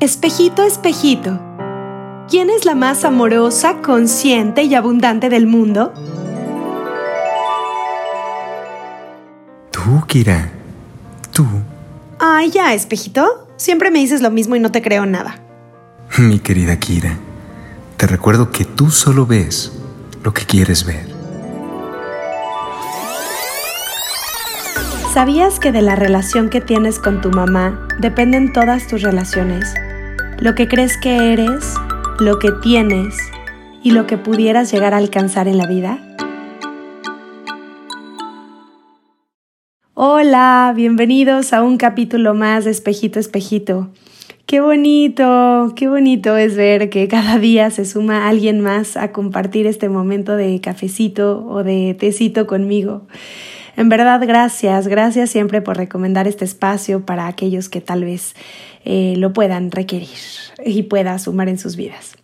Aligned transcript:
Espejito, 0.00 0.62
espejito, 0.62 1.38
¿quién 2.26 2.48
es 2.48 2.64
la 2.64 2.74
más 2.74 3.04
amorosa, 3.04 3.82
consciente 3.82 4.62
y 4.62 4.74
abundante 4.74 5.28
del 5.28 5.46
mundo? 5.46 5.92
Tú, 9.70 10.02
Kira. 10.06 10.52
Tú. 11.34 11.44
Ay, 12.18 12.50
ya, 12.50 12.72
espejito. 12.72 13.46
Siempre 13.58 13.90
me 13.90 13.98
dices 13.98 14.22
lo 14.22 14.30
mismo 14.30 14.56
y 14.56 14.60
no 14.60 14.72
te 14.72 14.80
creo 14.80 15.04
nada. 15.04 15.34
Mi 16.18 16.38
querida 16.38 16.80
Kira, 16.80 17.18
te 17.98 18.06
recuerdo 18.06 18.50
que 18.50 18.64
tú 18.64 18.90
solo 18.90 19.26
ves 19.26 19.70
lo 20.22 20.32
que 20.32 20.46
quieres 20.46 20.86
ver. 20.86 21.14
¿Sabías 25.12 25.60
que 25.60 25.72
de 25.72 25.82
la 25.82 25.94
relación 25.94 26.48
que 26.48 26.62
tienes 26.62 26.98
con 26.98 27.20
tu 27.20 27.30
mamá 27.30 27.86
dependen 27.98 28.54
todas 28.54 28.86
tus 28.86 29.02
relaciones? 29.02 29.74
Lo 30.40 30.54
que 30.54 30.68
crees 30.68 30.96
que 30.96 31.34
eres, 31.34 31.74
lo 32.18 32.38
que 32.38 32.50
tienes 32.62 33.14
y 33.82 33.90
lo 33.90 34.06
que 34.06 34.16
pudieras 34.16 34.72
llegar 34.72 34.94
a 34.94 34.96
alcanzar 34.96 35.48
en 35.48 35.58
la 35.58 35.66
vida? 35.66 35.98
Hola, 39.92 40.72
bienvenidos 40.74 41.52
a 41.52 41.62
un 41.62 41.76
capítulo 41.76 42.32
más 42.32 42.64
de 42.64 42.70
Espejito 42.70 43.20
Espejito. 43.20 43.90
Qué 44.46 44.62
bonito, 44.62 45.74
qué 45.76 45.88
bonito 45.88 46.38
es 46.38 46.56
ver 46.56 46.88
que 46.88 47.06
cada 47.06 47.38
día 47.38 47.70
se 47.70 47.84
suma 47.84 48.26
alguien 48.26 48.60
más 48.60 48.96
a 48.96 49.12
compartir 49.12 49.66
este 49.66 49.90
momento 49.90 50.36
de 50.36 50.58
cafecito 50.62 51.46
o 51.46 51.62
de 51.62 51.94
tecito 51.98 52.46
conmigo. 52.46 53.06
En 53.76 53.88
verdad, 53.88 54.20
gracias, 54.26 54.88
gracias 54.88 55.30
siempre 55.30 55.62
por 55.62 55.76
recomendar 55.76 56.26
este 56.26 56.44
espacio 56.44 57.04
para 57.06 57.26
aquellos 57.26 57.68
que 57.68 57.80
tal 57.80 58.04
vez 58.04 58.34
eh, 58.84 59.14
lo 59.16 59.32
puedan 59.32 59.70
requerir 59.70 60.08
y 60.64 60.84
pueda 60.84 61.18
sumar 61.18 61.48
en 61.48 61.58
sus 61.58 61.76
vidas. 61.76 62.16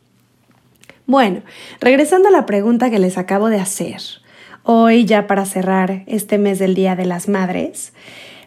Bueno, 1.06 1.42
regresando 1.80 2.28
a 2.28 2.32
la 2.32 2.46
pregunta 2.46 2.90
que 2.90 2.98
les 2.98 3.18
acabo 3.18 3.48
de 3.48 3.60
hacer, 3.60 4.00
hoy 4.64 5.04
ya 5.04 5.26
para 5.26 5.44
cerrar 5.44 6.02
este 6.06 6.38
mes 6.38 6.58
del 6.58 6.74
Día 6.74 6.96
de 6.96 7.04
las 7.04 7.28
Madres, 7.28 7.92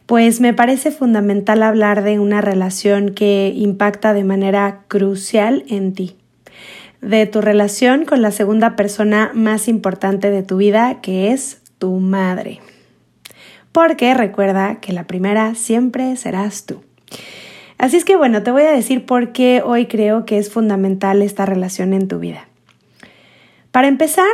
pues 0.06 0.42
me 0.42 0.54
parece 0.54 0.92
fundamental 0.92 1.64
hablar 1.64 2.04
de 2.04 2.20
una 2.20 2.42
relación 2.42 3.14
que 3.14 3.54
impacta 3.56 4.14
de 4.14 4.24
manera 4.24 4.82
crucial 4.88 5.64
en 5.70 5.94
ti, 5.94 6.18
de 7.00 7.28
tu 7.28 7.42
relación 7.42 8.06
con 8.06 8.22
la 8.22 8.32
segunda 8.32 8.76
persona 8.76 9.32
más 9.34 9.68
importante 9.68 10.32
de 10.32 10.44
tu 10.44 10.58
vida, 10.58 11.00
que 11.02 11.32
es 11.32 11.62
tu 11.78 12.00
madre. 12.00 12.60
Porque 13.72 14.14
recuerda 14.16 14.80
que 14.82 14.94
la 14.94 15.06
primera 15.06 15.54
siempre 15.56 16.16
serás 16.18 16.66
tú. 16.66 16.82
Así 17.80 17.96
es 17.96 18.04
que 18.04 18.18
bueno, 18.18 18.44
te 18.44 18.52
voy 18.52 18.64
a 18.64 18.72
decir 18.72 19.06
por 19.06 19.32
qué 19.32 19.64
hoy 19.66 19.86
creo 19.86 20.26
que 20.26 20.38
es 20.38 20.52
fundamental 20.52 21.22
esta 21.22 21.46
relación 21.46 21.94
en 21.94 22.10
tu 22.10 22.20
vida. 22.20 22.46
Para 23.72 23.88
empezar, 23.88 24.28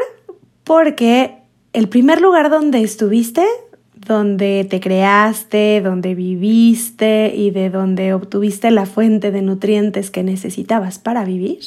porque 0.64 1.36
el 1.72 1.88
primer 1.88 2.22
lugar 2.22 2.50
donde 2.50 2.82
estuviste, 2.82 3.46
donde 3.94 4.66
te 4.68 4.80
creaste, 4.80 5.80
donde 5.84 6.16
viviste 6.16 7.34
y 7.36 7.52
de 7.52 7.70
donde 7.70 8.16
obtuviste 8.16 8.72
la 8.72 8.88
fuente 8.88 9.30
de 9.32 9.44
nutrientes 9.44 10.10
que 10.10 10.24
necesitabas 10.24 10.98
para 10.98 11.24
vivir, 11.24 11.60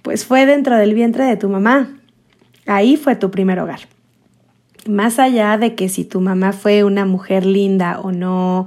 pues 0.00 0.24
fue 0.24 0.46
dentro 0.46 0.78
del 0.78 0.94
vientre 0.94 1.24
de 1.24 1.36
tu 1.36 1.50
mamá. 1.50 1.98
Ahí 2.66 2.96
fue 2.96 3.14
tu 3.14 3.30
primer 3.30 3.60
hogar. 3.60 3.80
Más 4.88 5.18
allá 5.18 5.58
de 5.58 5.74
que 5.74 5.90
si 5.90 6.06
tu 6.06 6.22
mamá 6.22 6.54
fue 6.54 6.82
una 6.82 7.04
mujer 7.04 7.44
linda 7.44 8.00
o 8.00 8.10
no, 8.10 8.66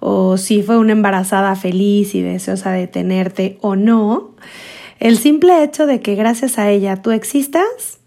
o 0.00 0.36
si 0.36 0.62
fue 0.62 0.78
una 0.78 0.92
embarazada 0.92 1.54
feliz 1.54 2.14
y 2.14 2.22
deseosa 2.22 2.72
de 2.72 2.86
tenerte 2.86 3.58
o 3.60 3.76
no, 3.76 4.34
el 4.98 5.18
simple 5.18 5.62
hecho 5.62 5.86
de 5.86 6.00
que 6.00 6.14
gracias 6.14 6.58
a 6.58 6.70
ella 6.70 7.00
tú 7.00 7.10
existas 7.10 8.00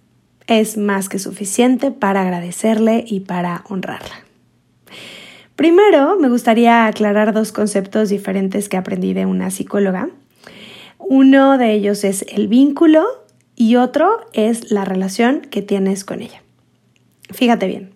es 0.48 0.78
más 0.78 1.10
que 1.10 1.20
suficiente 1.20 1.92
para 1.92 2.22
agradecerle 2.22 3.06
y 3.08 3.22
para 3.22 3.64
honrarla. 3.70 4.26
Primero, 5.56 6.18
me 6.20 6.30
gustaría 6.30 6.88
aclarar 6.88 7.34
dos 7.34 7.52
conceptos 7.52 8.10
diferentes 8.10 8.70
que 8.70 8.78
aprendí 8.78 9.14
de 9.14 9.26
una 9.26 9.52
psicóloga. 9.52 10.10
Uno 10.98 11.58
de 11.58 11.74
ellos 11.74 12.04
es 12.04 12.26
el 12.28 12.48
vínculo 12.48 13.06
y 13.56 13.76
otro 13.76 14.26
es 14.34 14.72
la 14.72 14.84
relación 14.84 15.42
que 15.42 15.62
tienes 15.62 16.06
con 16.06 16.22
ella. 16.22 16.42
Fíjate 17.30 17.68
bien. 17.68 17.92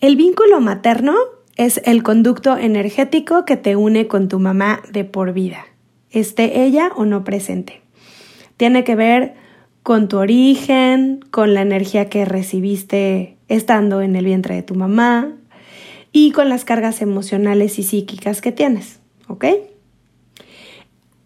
El 0.00 0.16
vínculo 0.16 0.60
materno 0.60 1.14
es 1.60 1.82
el 1.84 2.02
conducto 2.02 2.56
energético 2.56 3.44
que 3.44 3.58
te 3.58 3.76
une 3.76 4.08
con 4.08 4.28
tu 4.28 4.38
mamá 4.38 4.80
de 4.90 5.04
por 5.04 5.34
vida, 5.34 5.66
esté 6.10 6.62
ella 6.62 6.90
o 6.96 7.04
no 7.04 7.22
presente. 7.22 7.82
Tiene 8.56 8.82
que 8.82 8.96
ver 8.96 9.34
con 9.82 10.08
tu 10.08 10.16
origen, 10.16 11.20
con 11.30 11.52
la 11.52 11.60
energía 11.60 12.08
que 12.08 12.24
recibiste 12.24 13.36
estando 13.48 14.00
en 14.00 14.16
el 14.16 14.24
vientre 14.24 14.54
de 14.54 14.62
tu 14.62 14.74
mamá 14.74 15.34
y 16.12 16.32
con 16.32 16.48
las 16.48 16.64
cargas 16.64 17.02
emocionales 17.02 17.78
y 17.78 17.82
psíquicas 17.82 18.40
que 18.40 18.52
tienes, 18.52 19.00
¿ok? 19.28 19.44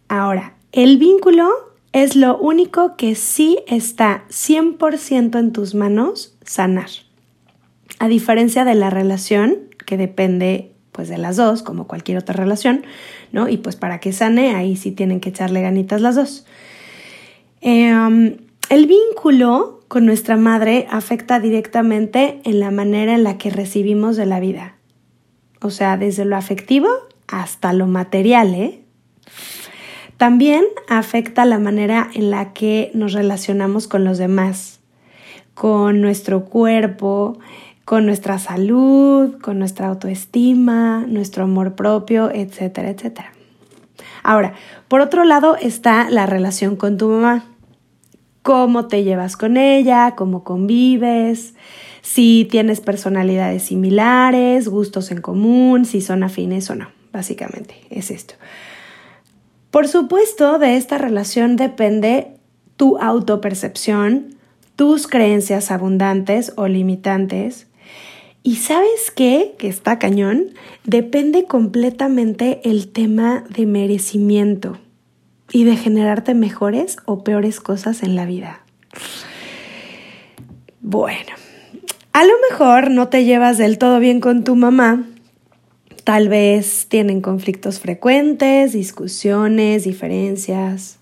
Ahora, 0.08 0.56
el 0.72 0.98
vínculo 0.98 1.48
es 1.92 2.16
lo 2.16 2.36
único 2.38 2.96
que 2.96 3.14
sí 3.14 3.60
está 3.68 4.24
100% 4.30 5.38
en 5.38 5.52
tus 5.52 5.76
manos 5.76 6.36
sanar. 6.44 6.90
A 8.00 8.08
diferencia 8.08 8.64
de 8.64 8.74
la 8.74 8.90
relación, 8.90 9.73
que 9.84 9.96
depende 9.96 10.72
pues 10.92 11.08
de 11.08 11.18
las 11.18 11.36
dos, 11.36 11.62
como 11.62 11.88
cualquier 11.88 12.18
otra 12.18 12.36
relación, 12.36 12.84
¿no? 13.32 13.48
Y 13.48 13.56
pues 13.56 13.74
para 13.74 13.98
que 13.98 14.12
sane, 14.12 14.54
ahí 14.54 14.76
sí 14.76 14.92
tienen 14.92 15.20
que 15.20 15.30
echarle 15.30 15.60
ganitas 15.60 16.00
las 16.00 16.14
dos. 16.14 16.46
Em, 17.60 18.36
el 18.70 18.86
vínculo 18.86 19.80
con 19.88 20.06
nuestra 20.06 20.36
madre 20.36 20.86
afecta 20.90 21.40
directamente 21.40 22.40
en 22.44 22.60
la 22.60 22.70
manera 22.70 23.14
en 23.14 23.24
la 23.24 23.38
que 23.38 23.50
recibimos 23.50 24.16
de 24.16 24.26
la 24.26 24.38
vida. 24.38 24.76
O 25.60 25.70
sea, 25.70 25.96
desde 25.96 26.24
lo 26.24 26.36
afectivo 26.36 26.88
hasta 27.26 27.72
lo 27.72 27.86
material, 27.86 28.54
¿eh? 28.54 28.80
También 30.16 30.64
afecta 30.88 31.44
la 31.44 31.58
manera 31.58 32.08
en 32.14 32.30
la 32.30 32.52
que 32.52 32.90
nos 32.94 33.12
relacionamos 33.12 33.88
con 33.88 34.04
los 34.04 34.18
demás, 34.18 34.80
con 35.54 36.00
nuestro 36.00 36.44
cuerpo, 36.44 37.38
con 37.84 38.06
nuestra 38.06 38.38
salud, 38.38 39.38
con 39.40 39.58
nuestra 39.58 39.88
autoestima, 39.88 41.04
nuestro 41.06 41.44
amor 41.44 41.74
propio, 41.74 42.30
etcétera, 42.32 42.90
etcétera. 42.90 43.32
Ahora, 44.22 44.54
por 44.88 45.00
otro 45.00 45.24
lado 45.24 45.56
está 45.56 46.08
la 46.10 46.26
relación 46.26 46.76
con 46.76 46.96
tu 46.96 47.08
mamá. 47.08 47.44
Cómo 48.42 48.88
te 48.88 49.04
llevas 49.04 49.36
con 49.36 49.56
ella, 49.56 50.14
cómo 50.16 50.44
convives, 50.44 51.54
si 52.02 52.46
tienes 52.50 52.80
personalidades 52.80 53.64
similares, 53.64 54.68
gustos 54.68 55.10
en 55.10 55.22
común, 55.22 55.86
si 55.86 56.00
son 56.00 56.22
afines 56.22 56.68
o 56.68 56.74
no. 56.74 56.88
Básicamente 57.12 57.74
es 57.90 58.10
esto. 58.10 58.34
Por 59.70 59.88
supuesto, 59.88 60.58
de 60.58 60.76
esta 60.76 60.98
relación 60.98 61.56
depende 61.56 62.36
tu 62.76 62.98
autopercepción, 62.98 64.36
tus 64.76 65.06
creencias 65.06 65.70
abundantes 65.70 66.52
o 66.56 66.68
limitantes, 66.68 67.66
y 68.46 68.56
sabes 68.56 69.10
qué, 69.10 69.54
que 69.58 69.68
está 69.68 69.98
cañón, 69.98 70.50
depende 70.84 71.46
completamente 71.46 72.60
el 72.64 72.88
tema 72.92 73.42
de 73.48 73.64
merecimiento 73.64 74.78
y 75.50 75.64
de 75.64 75.76
generarte 75.76 76.34
mejores 76.34 76.98
o 77.06 77.24
peores 77.24 77.58
cosas 77.58 78.02
en 78.02 78.14
la 78.14 78.26
vida. 78.26 78.60
Bueno, 80.82 81.32
a 82.12 82.24
lo 82.26 82.34
mejor 82.50 82.90
no 82.90 83.08
te 83.08 83.24
llevas 83.24 83.56
del 83.56 83.78
todo 83.78 83.98
bien 83.98 84.20
con 84.20 84.44
tu 84.44 84.56
mamá, 84.56 85.06
tal 86.04 86.28
vez 86.28 86.84
tienen 86.90 87.22
conflictos 87.22 87.80
frecuentes, 87.80 88.74
discusiones, 88.74 89.84
diferencias. 89.84 90.98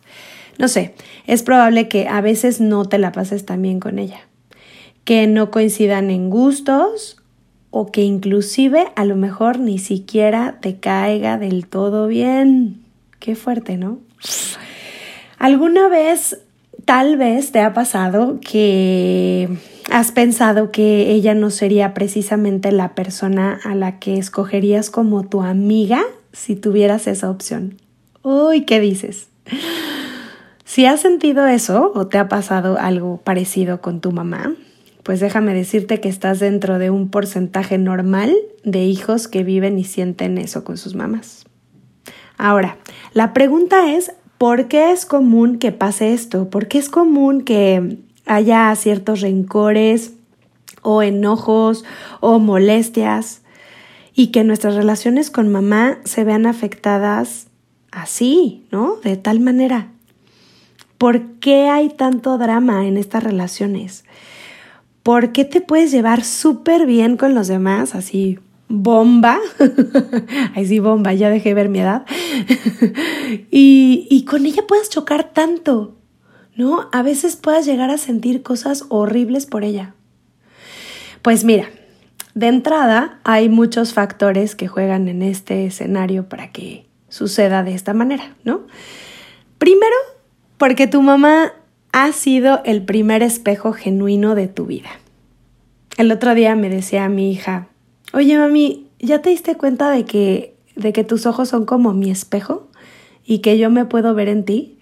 No 0.58 0.69
sé, 0.69 0.94
es 1.26 1.43
probable 1.43 1.88
que 1.88 2.06
a 2.06 2.20
veces 2.20 2.61
no 2.61 2.84
te 2.84 2.99
la 2.99 3.11
pases 3.11 3.44
tan 3.44 3.62
bien 3.62 3.81
con 3.81 3.99
ella, 3.99 4.20
que 5.02 5.26
no 5.26 5.50
coincidan 5.50 6.08
en 6.08 6.31
gustos 6.31 7.19
o 7.72 7.90
que 7.90 8.02
inclusive 8.02 8.92
a 8.94 9.04
lo 9.04 9.16
mejor 9.16 9.58
ni 9.58 9.78
siquiera 9.78 10.58
te 10.60 10.76
caiga 10.76 11.38
del 11.38 11.66
todo 11.66 12.06
bien. 12.06 12.82
Qué 13.19 13.34
fuerte, 13.34 13.78
¿no? 13.78 13.98
¿Alguna 15.38 15.88
vez, 15.88 16.38
tal 16.84 17.16
vez, 17.16 17.50
te 17.50 17.60
ha 17.60 17.72
pasado 17.72 18.38
que 18.40 19.48
has 19.90 20.12
pensado 20.12 20.70
que 20.70 21.10
ella 21.10 21.34
no 21.34 21.50
sería 21.50 21.94
precisamente 21.94 22.70
la 22.72 22.94
persona 22.94 23.58
a 23.64 23.75
la 23.75 23.98
que 23.98 24.18
escogerías 24.18 24.90
como 24.90 25.25
tu 25.25 25.42
amiga 25.42 26.02
si 26.32 26.54
tuvieras 26.54 27.06
esa 27.06 27.30
opción? 27.30 27.78
Uy, 28.22 28.66
¿qué 28.66 28.80
dices? 28.80 29.28
Si 30.64 30.84
has 30.84 31.00
sentido 31.00 31.46
eso 31.46 31.90
o 31.94 32.06
te 32.06 32.18
ha 32.18 32.28
pasado 32.28 32.78
algo 32.78 33.16
parecido 33.16 33.80
con 33.80 34.00
tu 34.00 34.12
mamá, 34.12 34.54
pues 35.02 35.20
déjame 35.20 35.54
decirte 35.54 36.00
que 36.00 36.08
estás 36.08 36.40
dentro 36.40 36.78
de 36.78 36.90
un 36.90 37.10
porcentaje 37.10 37.78
normal 37.78 38.34
de 38.64 38.84
hijos 38.84 39.28
que 39.28 39.43
viven 39.43 39.78
y 39.78 39.84
sienten 39.84 40.38
eso 40.38 40.64
con 40.64 40.76
sus 40.76 40.94
mamás. 40.94 41.44
Ahora, 42.38 42.78
la 43.12 43.32
pregunta 43.32 43.94
es, 43.94 44.12
¿por 44.38 44.69
qué 44.69 44.93
es 44.93 45.06
común 45.06 45.58
que 45.58 45.72
pase 45.72 46.12
esto? 46.12 46.50
¿Por 46.50 46.69
qué 46.69 46.78
es 46.78 46.88
común 46.88 47.43
que 47.43 47.99
haya 48.26 48.75
ciertos 48.76 49.20
rencores 49.20 50.14
o 50.82 51.02
enojos 51.02 51.84
o 52.20 52.38
molestias 52.38 53.43
y 54.14 54.28
que 54.28 54.44
nuestras 54.44 54.75
relaciones 54.75 55.31
con 55.31 55.50
mamá 55.50 55.99
se 56.04 56.25
vean 56.25 56.46
afectadas 56.46 57.46
así, 57.90 58.66
¿no? 58.70 58.96
De 58.96 59.16
tal 59.16 59.40
manera. 59.40 59.88
¿Por 60.99 61.22
qué 61.40 61.69
hay 61.69 61.88
tanto 61.88 62.38
drama 62.38 62.87
en 62.87 62.96
estas 62.96 63.25
relaciones? 63.25 64.04
¿Por 65.02 65.32
qué 65.32 65.44
te 65.44 65.60
puedes 65.60 65.90
llevar 65.90 66.25
súper 66.25 66.87
bien 66.87 67.16
con 67.16 67.34
los 67.34 67.49
demás, 67.49 67.94
así 67.94 68.38
bomba? 68.69 69.38
Ay, 70.54 70.66
sí, 70.66 70.78
bomba, 70.78 71.12
ya 71.12 71.28
dejé 71.28 71.54
ver 71.54 71.69
mi 71.69 71.81
edad. 71.81 72.04
y, 73.50 74.06
y 74.10 74.25
con 74.25 74.46
ella 74.46 74.62
puedes 74.66 74.90
chocar 74.90 75.32
tanto, 75.32 75.96
¿no? 76.56 76.88
A 76.93 77.02
veces 77.02 77.37
puedas 77.37 77.66
llegar 77.66 77.90
a 77.90 77.99
sentir 77.99 78.43
cosas 78.43 78.84
horribles 78.88 79.46
por 79.46 79.64
ella. 79.64 79.94
Pues 81.22 81.44
mira, 81.44 81.69
de 82.34 82.46
entrada 82.46 83.20
hay 83.25 83.49
muchos 83.49 83.93
factores 83.93 84.54
que 84.54 84.69
juegan 84.69 85.08
en 85.08 85.22
este 85.22 85.66
escenario 85.66 86.28
para 86.28 86.50
que 86.50 86.87
suceda 87.08 87.62
de 87.62 87.75
esta 87.75 87.93
manera, 87.93 88.34
¿no? 88.44 88.66
Primero, 89.58 89.96
porque 90.56 90.87
tu 90.87 91.02
mamá 91.02 91.52
ha 91.92 92.10
sido 92.12 92.60
el 92.64 92.82
primer 92.82 93.22
espejo 93.22 93.72
genuino 93.72 94.34
de 94.34 94.48
tu 94.48 94.66
vida. 94.66 94.90
El 95.98 96.10
otro 96.10 96.34
día 96.34 96.56
me 96.56 96.70
decía 96.70 97.08
mi 97.08 97.30
hija, 97.30 97.68
oye 98.14 98.38
mami, 98.38 98.88
¿ya 98.98 99.20
te 99.20 99.30
diste 99.30 99.56
cuenta 99.56 99.90
de 99.90 100.04
que, 100.04 100.56
de 100.74 100.92
que 100.92 101.04
tus 101.04 101.26
ojos 101.26 101.50
son 101.50 101.66
como 101.66 101.92
mi 101.92 102.10
espejo 102.10 102.68
y 103.24 103.38
que 103.38 103.58
yo 103.58 103.70
me 103.70 103.84
puedo 103.84 104.14
ver 104.14 104.28
en 104.28 104.44
ti? 104.44 104.78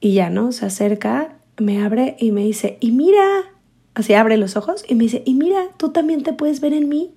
Y 0.00 0.14
ya, 0.14 0.30
¿no? 0.30 0.52
Se 0.52 0.64
acerca, 0.64 1.36
me 1.58 1.82
abre 1.82 2.16
y 2.20 2.30
me 2.30 2.44
dice, 2.44 2.78
y 2.80 2.92
mira, 2.92 3.52
así 3.94 4.14
abre 4.14 4.36
los 4.36 4.56
ojos 4.56 4.84
y 4.88 4.94
me 4.94 5.04
dice, 5.04 5.22
y 5.26 5.34
mira, 5.34 5.68
tú 5.76 5.90
también 5.90 6.22
te 6.22 6.32
puedes 6.32 6.60
ver 6.60 6.72
en 6.72 6.88
mí. 6.88 7.12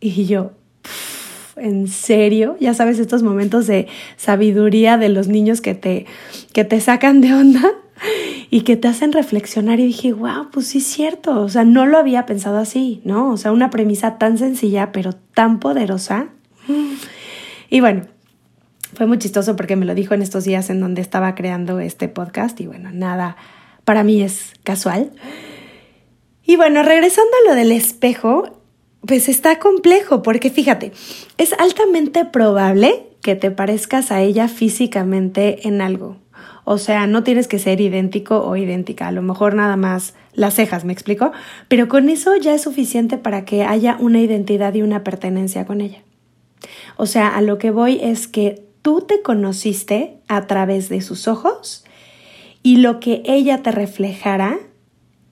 Y 0.00 0.24
yo, 0.24 0.52
¿en 1.56 1.88
serio? 1.88 2.56
Ya 2.60 2.74
sabes, 2.74 2.98
estos 2.98 3.22
momentos 3.22 3.66
de 3.66 3.88
sabiduría 4.16 4.96
de 4.98 5.08
los 5.08 5.28
niños 5.28 5.60
que 5.60 5.74
te, 5.74 6.06
que 6.52 6.64
te 6.64 6.80
sacan 6.80 7.20
de 7.20 7.34
onda 7.34 7.72
y 8.50 8.62
que 8.62 8.76
te 8.76 8.88
hacen 8.88 9.12
reflexionar 9.12 9.78
y 9.80 9.86
dije, 9.86 10.12
wow, 10.12 10.50
pues 10.50 10.68
sí 10.68 10.78
es 10.78 10.84
cierto, 10.84 11.40
o 11.40 11.48
sea, 11.48 11.64
no 11.64 11.86
lo 11.86 11.98
había 11.98 12.26
pensado 12.26 12.58
así, 12.58 13.00
¿no? 13.04 13.30
O 13.30 13.36
sea, 13.36 13.52
una 13.52 13.70
premisa 13.70 14.18
tan 14.18 14.38
sencilla 14.38 14.92
pero 14.92 15.12
tan 15.12 15.60
poderosa. 15.60 16.28
Y 17.68 17.80
bueno, 17.80 18.02
fue 18.94 19.06
muy 19.06 19.18
chistoso 19.18 19.56
porque 19.56 19.76
me 19.76 19.86
lo 19.86 19.94
dijo 19.94 20.14
en 20.14 20.22
estos 20.22 20.44
días 20.44 20.70
en 20.70 20.80
donde 20.80 21.00
estaba 21.00 21.34
creando 21.34 21.78
este 21.80 22.08
podcast 22.08 22.60
y 22.60 22.66
bueno, 22.66 22.90
nada, 22.92 23.36
para 23.84 24.02
mí 24.02 24.22
es 24.22 24.52
casual. 24.64 25.12
Y 26.44 26.56
bueno, 26.56 26.82
regresando 26.82 27.30
a 27.44 27.50
lo 27.50 27.54
del 27.54 27.70
espejo, 27.70 28.59
pues 29.06 29.28
está 29.28 29.58
complejo, 29.58 30.22
porque 30.22 30.50
fíjate, 30.50 30.92
es 31.38 31.52
altamente 31.54 32.24
probable 32.24 33.06
que 33.22 33.34
te 33.34 33.50
parezcas 33.50 34.10
a 34.12 34.22
ella 34.22 34.48
físicamente 34.48 35.66
en 35.68 35.80
algo. 35.80 36.16
O 36.64 36.78
sea, 36.78 37.06
no 37.06 37.24
tienes 37.24 37.48
que 37.48 37.58
ser 37.58 37.80
idéntico 37.80 38.44
o 38.44 38.56
idéntica, 38.56 39.08
a 39.08 39.12
lo 39.12 39.22
mejor 39.22 39.54
nada 39.54 39.76
más 39.76 40.14
las 40.34 40.54
cejas, 40.54 40.84
¿me 40.84 40.92
explico? 40.92 41.32
Pero 41.68 41.88
con 41.88 42.08
eso 42.08 42.36
ya 42.36 42.54
es 42.54 42.62
suficiente 42.62 43.18
para 43.18 43.44
que 43.44 43.64
haya 43.64 43.96
una 43.98 44.20
identidad 44.20 44.74
y 44.74 44.82
una 44.82 45.02
pertenencia 45.02 45.66
con 45.66 45.80
ella. 45.80 46.02
O 46.96 47.06
sea, 47.06 47.28
a 47.28 47.40
lo 47.40 47.58
que 47.58 47.70
voy 47.70 47.98
es 48.02 48.28
que 48.28 48.62
tú 48.82 49.00
te 49.00 49.22
conociste 49.22 50.18
a 50.28 50.46
través 50.46 50.88
de 50.88 51.00
sus 51.00 51.28
ojos 51.28 51.84
y 52.62 52.76
lo 52.76 53.00
que 53.00 53.22
ella 53.24 53.62
te 53.62 53.72
reflejara, 53.72 54.58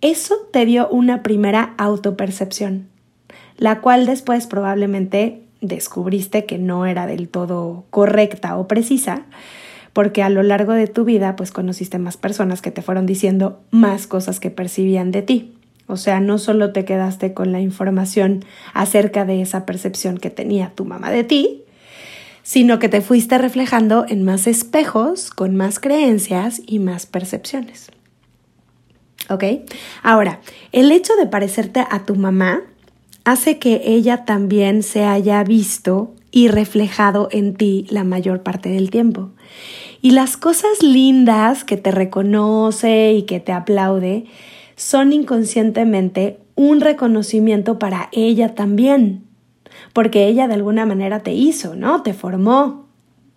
eso 0.00 0.34
te 0.52 0.64
dio 0.64 0.88
una 0.88 1.22
primera 1.22 1.74
autopercepción 1.76 2.88
la 3.58 3.81
cual 3.81 4.06
después 4.06 4.46
probablemente 4.46 5.43
descubriste 5.60 6.46
que 6.46 6.58
no 6.58 6.87
era 6.87 7.06
del 7.06 7.28
todo 7.28 7.84
correcta 7.90 8.56
o 8.56 8.69
precisa, 8.69 9.22
porque 9.93 10.22
a 10.22 10.28
lo 10.28 10.43
largo 10.43 10.72
de 10.72 10.87
tu 10.87 11.05
vida 11.05 11.37
pues 11.37 11.50
conociste 11.50 11.99
más 11.99 12.16
personas 12.16 12.62
que 12.62 12.70
te 12.70 12.82
fueron 12.82 13.05
diciendo 13.05 13.60
más 13.70 14.06
cosas 14.06 14.40
que 14.40 14.50
percibían 14.50 15.10
de 15.10 15.22
ti. 15.22 15.55
O 15.88 15.96
sea, 15.96 16.20
no 16.20 16.38
solo 16.38 16.72
te 16.72 16.84
quedaste 16.84 17.32
con 17.32 17.50
la 17.50 17.60
información 17.60 18.44
acerca 18.75 19.25
de 19.25 19.43
esa 19.43 19.66
percepción 19.66 20.19
que 20.19 20.31
tenía 20.31 20.70
tu 20.75 20.84
mamá 20.84 21.11
de 21.11 21.25
ti, 21.25 21.64
sino 22.43 22.78
que 22.78 22.88
te 22.88 23.00
fuiste 23.00 23.38
reflejando 23.38 24.04
en 24.08 24.22
más 24.25 24.46
espejos, 24.46 25.31
con 25.31 25.56
más 25.56 25.81
creencias 25.81 26.61
y 26.66 26.78
más 26.78 27.06
percepciones. 27.06 27.90
¿Ok? 29.31 29.44
Ahora, 30.02 30.40
el 30.72 30.93
hecho 30.93 31.14
de 31.16 31.26
parecerte 31.26 31.84
a 31.90 32.04
tu 32.04 32.14
mamá 32.14 32.62
hace 33.30 33.58
que 33.58 33.82
ella 33.84 34.25
también 34.25 34.82
se 34.82 35.04
haya 35.04 35.44
visto 35.44 36.14
y 36.30 36.48
reflejado 36.48 37.28
en 37.30 37.54
ti 37.54 37.86
la 37.90 38.02
mayor 38.02 38.42
parte 38.42 38.70
del 38.70 38.90
tiempo. 38.90 39.32
Y 40.00 40.12
las 40.12 40.38
cosas 40.38 40.82
lindas 40.82 41.62
que 41.62 41.76
te 41.76 41.90
reconoce 41.90 43.12
y 43.12 43.22
que 43.25 43.38
te 43.38 43.52
aplaude 43.52 44.25
son 44.76 45.12
inconscientemente 45.12 46.38
un 46.54 46.80
reconocimiento 46.80 47.78
para 47.78 48.08
ella 48.12 48.54
también, 48.54 49.25
porque 49.92 50.26
ella 50.26 50.48
de 50.48 50.54
alguna 50.54 50.86
manera 50.86 51.20
te 51.20 51.32
hizo, 51.32 51.75
¿no? 51.75 52.02
Te 52.02 52.14
formó 52.14 52.86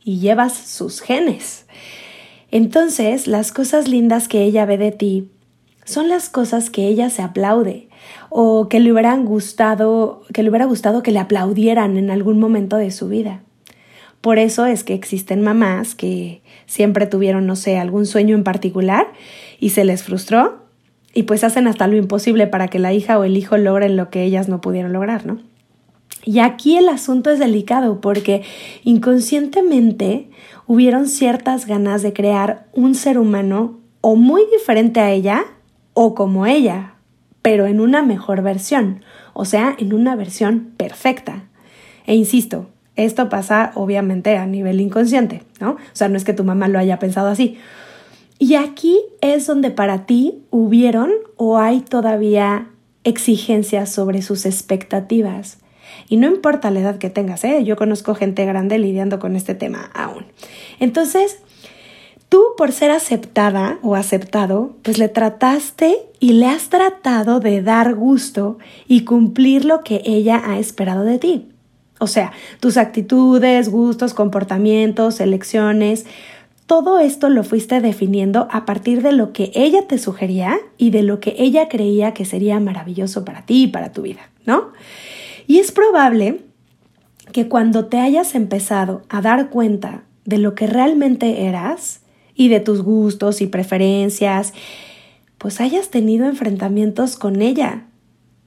y 0.05 0.19
llevas 0.19 0.53
sus 0.53 1.01
genes. 1.01 1.65
Entonces, 2.49 3.27
las 3.27 3.51
cosas 3.51 3.89
lindas 3.89 4.29
que 4.29 4.43
ella 4.43 4.65
ve 4.65 4.77
de 4.77 4.91
ti 4.91 5.27
son 5.83 6.07
las 6.07 6.29
cosas 6.29 6.69
que 6.69 6.88
ella 6.88 7.09
se 7.09 7.23
aplaude 7.23 7.89
o 8.33 8.69
que 8.69 8.79
le 8.79 8.93
hubieran 8.93 9.25
gustado, 9.25 10.21
que 10.33 10.41
le 10.41 10.49
hubiera 10.49 10.63
gustado 10.63 11.03
que 11.03 11.11
le 11.11 11.19
aplaudieran 11.19 11.97
en 11.97 12.09
algún 12.09 12.39
momento 12.39 12.77
de 12.77 12.89
su 12.89 13.09
vida. 13.09 13.41
Por 14.21 14.39
eso 14.39 14.65
es 14.65 14.85
que 14.85 14.93
existen 14.93 15.41
mamás 15.41 15.95
que 15.95 16.41
siempre 16.65 17.07
tuvieron, 17.07 17.45
no 17.45 17.57
sé, 17.57 17.77
algún 17.77 18.05
sueño 18.05 18.33
en 18.35 18.45
particular 18.45 19.07
y 19.59 19.71
se 19.71 19.83
les 19.83 20.03
frustró 20.03 20.61
y 21.13 21.23
pues 21.23 21.43
hacen 21.43 21.67
hasta 21.67 21.87
lo 21.87 21.97
imposible 21.97 22.47
para 22.47 22.69
que 22.69 22.79
la 22.79 22.93
hija 22.93 23.19
o 23.19 23.25
el 23.25 23.35
hijo 23.35 23.57
logren 23.57 23.97
lo 23.97 24.09
que 24.09 24.23
ellas 24.23 24.47
no 24.47 24.61
pudieron 24.61 24.93
lograr, 24.93 25.25
¿no? 25.25 25.39
Y 26.23 26.39
aquí 26.39 26.77
el 26.77 26.87
asunto 26.87 27.31
es 27.31 27.39
delicado 27.39 27.99
porque 27.99 28.43
inconscientemente 28.85 30.29
hubieron 30.67 31.07
ciertas 31.07 31.65
ganas 31.65 32.01
de 32.01 32.13
crear 32.13 32.67
un 32.71 32.95
ser 32.95 33.17
humano 33.17 33.79
o 34.00 34.15
muy 34.15 34.43
diferente 34.53 35.01
a 35.01 35.11
ella 35.11 35.43
o 35.93 36.15
como 36.15 36.45
ella, 36.45 36.90
pero 37.41 37.65
en 37.65 37.79
una 37.79 38.01
mejor 38.03 38.41
versión, 38.41 39.03
o 39.33 39.45
sea, 39.45 39.75
en 39.77 39.93
una 39.93 40.15
versión 40.15 40.71
perfecta. 40.77 41.43
E 42.05 42.15
insisto, 42.15 42.69
esto 42.95 43.29
pasa 43.29 43.71
obviamente 43.75 44.38
a 44.38 44.45
nivel 44.45 44.81
inconsciente, 44.81 45.43
¿no? 45.60 45.71
O 45.71 45.93
sea, 45.93 46.10
no 46.10 46.17
es 46.17 46.24
que 46.24 46.33
tu 46.33 46.43
mamá 46.43 46.67
lo 46.67 46.79
haya 46.79 47.00
pensado 47.00 47.29
así. 47.29 47.57
Y 48.38 48.55
aquí 48.55 49.00
es 49.21 49.45
donde 49.48 49.71
para 49.71 50.05
ti 50.05 50.43
hubieron 50.50 51.12
o 51.38 51.57
hay 51.57 51.81
todavía 51.81 52.67
exigencias 53.03 53.91
sobre 53.91 54.21
sus 54.21 54.45
expectativas. 54.45 55.60
Y 56.10 56.17
no 56.17 56.27
importa 56.27 56.71
la 56.71 56.79
edad 56.79 56.98
que 56.98 57.10
tengas, 57.10 57.43
¿eh? 57.43 57.63
Yo 57.63 57.75
conozco 57.75 58.15
gente 58.15 58.45
grande 58.45 58.79
lidiando 58.79 59.19
con 59.19 59.36
este 59.36 59.55
tema 59.55 59.91
aún. 59.93 60.25
Entonces, 60.79 61.39
tú 62.31 62.45
por 62.55 62.71
ser 62.71 62.91
aceptada 62.91 63.77
o 63.81 63.95
aceptado, 63.95 64.77
pues 64.83 64.97
le 64.97 65.09
trataste 65.09 65.97
y 66.21 66.31
le 66.31 66.45
has 66.45 66.69
tratado 66.69 67.41
de 67.41 67.61
dar 67.61 67.93
gusto 67.93 68.57
y 68.88 69.03
cumplir 69.03 69.65
lo 69.65 69.81
que 69.81 70.01
ella 70.05 70.41
ha 70.45 70.57
esperado 70.57 71.03
de 71.03 71.19
ti. 71.19 71.50
O 72.00 72.07
sea, 72.07 72.31
tus 72.61 72.77
actitudes, 72.77 73.67
gustos, 73.67 74.13
comportamientos, 74.13 75.19
elecciones, 75.19 76.05
todo 76.67 77.00
esto 77.00 77.27
lo 77.27 77.43
fuiste 77.43 77.81
definiendo 77.81 78.47
a 78.50 78.65
partir 78.65 79.01
de 79.01 79.11
lo 79.11 79.33
que 79.33 79.51
ella 79.53 79.85
te 79.89 79.97
sugería 79.97 80.57
y 80.77 80.91
de 80.91 81.03
lo 81.03 81.19
que 81.19 81.35
ella 81.38 81.67
creía 81.67 82.13
que 82.13 82.23
sería 82.23 82.61
maravilloso 82.61 83.25
para 83.25 83.45
ti 83.45 83.63
y 83.63 83.67
para 83.67 83.91
tu 83.91 84.03
vida, 84.03 84.21
¿no? 84.45 84.71
Y 85.47 85.59
es 85.59 85.73
probable 85.73 86.39
que 87.33 87.50
cuando 87.50 87.88
te 87.88 88.00
hayas 88.00 88.35
empezado 88.35 89.01
a 89.09 89.19
dar 89.19 89.50
cuenta 89.50 90.03
de 90.23 90.38
lo 90.38 90.55
que 90.55 90.67
realmente 90.67 91.45
eras, 91.45 92.00
y 92.35 92.50
de 92.50 92.59
tus 92.59 92.81
gustos 92.81 93.41
y 93.41 93.47
preferencias, 93.47 94.53
pues 95.38 95.59
hayas 95.59 95.89
tenido 95.89 96.27
enfrentamientos 96.27 97.17
con 97.17 97.41
ella, 97.41 97.85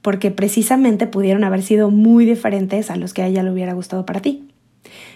porque 0.01 0.31
precisamente 0.31 1.07
pudieron 1.07 1.43
haber 1.43 1.61
sido 1.61 1.91
muy 1.91 2.25
diferentes 2.25 2.89
a 2.89 2.95
los 2.95 3.13
que 3.13 3.21
a 3.21 3.27
ella 3.27 3.43
le 3.43 3.51
hubiera 3.51 3.73
gustado 3.73 4.05
para 4.05 4.21
ti. 4.21 4.47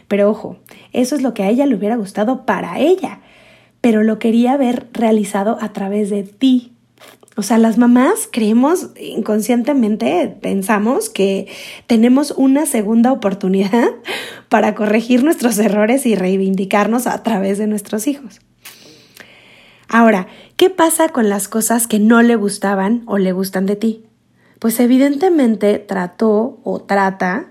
Pero 0.10 0.30
ojo, 0.30 0.58
eso 0.92 1.16
es 1.16 1.22
lo 1.22 1.34
que 1.34 1.44
a 1.44 1.50
ella 1.50 1.66
le 1.66 1.76
hubiera 1.76 1.96
gustado 1.96 2.46
para 2.46 2.80
ella, 2.80 3.22
pero 3.80 4.04
lo 4.04 4.20
quería 4.20 4.58
ver 4.58 4.88
realizado 4.92 5.58
a 5.62 5.72
través 5.72 6.10
de 6.10 6.24
ti, 6.24 6.74
O 7.38 7.44
sea, 7.44 7.58
las 7.58 7.78
mamás 7.78 8.28
creemos 8.30 8.90
inconscientemente, 9.00 10.36
pensamos 10.42 11.10
que 11.10 11.48
tenemos 11.88 12.32
una 12.32 12.66
segunda 12.66 13.14
oportunidad 13.14 13.88
para 14.50 14.76
corregir 14.76 15.24
nuestros 15.24 15.58
errores 15.60 16.06
y 16.06 16.16
reivindicarnos 16.16 17.08
a 17.08 17.24
través 17.24 17.58
de 17.58 17.68
nuestros 17.68 18.08
hijos. 18.08 18.42
Ahora, 19.92 20.28
¿qué 20.56 20.70
pasa 20.70 21.10
con 21.10 21.30
las 21.30 21.48
cosas 21.48 21.88
que 21.88 21.98
no 22.00 22.22
le 22.22 22.36
gustaban 22.36 23.02
o 23.08 23.18
le 23.18 23.32
gustan 23.32 23.66
de 23.66 23.76
ti? 23.76 24.06
Pues 24.60 24.80
evidentemente 24.80 25.80
trató 25.80 26.60
o 26.64 26.80
trata 26.80 27.48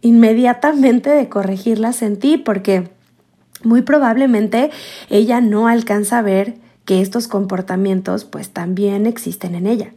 inmediatamente 0.00 1.10
de 1.10 1.28
corregirlas 1.28 2.00
en 2.00 2.18
ti 2.18 2.38
porque 2.38 2.88
muy 3.62 3.82
probablemente 3.82 4.70
ella 5.10 5.42
no 5.42 5.68
alcanza 5.68 6.18
a 6.18 6.22
ver 6.22 6.54
que 6.86 7.02
estos 7.02 7.28
comportamientos 7.28 8.24
pues 8.24 8.50
también 8.50 9.04
existen 9.04 9.54
en 9.54 9.66
ella, 9.66 9.92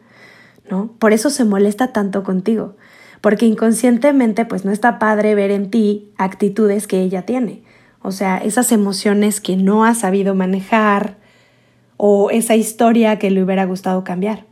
¿no? 0.70 0.92
Por 1.00 1.14
eso 1.14 1.30
se 1.30 1.46
molesta 1.46 1.94
tanto 1.94 2.24
contigo, 2.24 2.76
porque 3.22 3.46
inconscientemente 3.46 4.44
pues 4.44 4.66
no 4.66 4.72
está 4.72 5.00
padre 5.00 5.36
ver 5.36 5.52
en 5.52 5.70
ti 5.70 6.12
actitudes 6.18 6.88
que 6.88 7.02
ella 7.02 7.26
tiene, 7.28 7.64
o 8.02 8.12
sea, 8.12 8.38
esas 8.40 8.72
emociones 8.72 9.40
que 9.40 9.56
no 9.56 9.86
ha 9.86 9.94
sabido 9.94 10.34
manejar 10.34 11.19
o 12.02 12.32
esa 12.32 12.56
historia 12.56 13.20
que 13.20 13.30
le 13.30 13.44
hubiera 13.44 13.66
gustado 13.66 14.06
cambiar. 14.06 14.46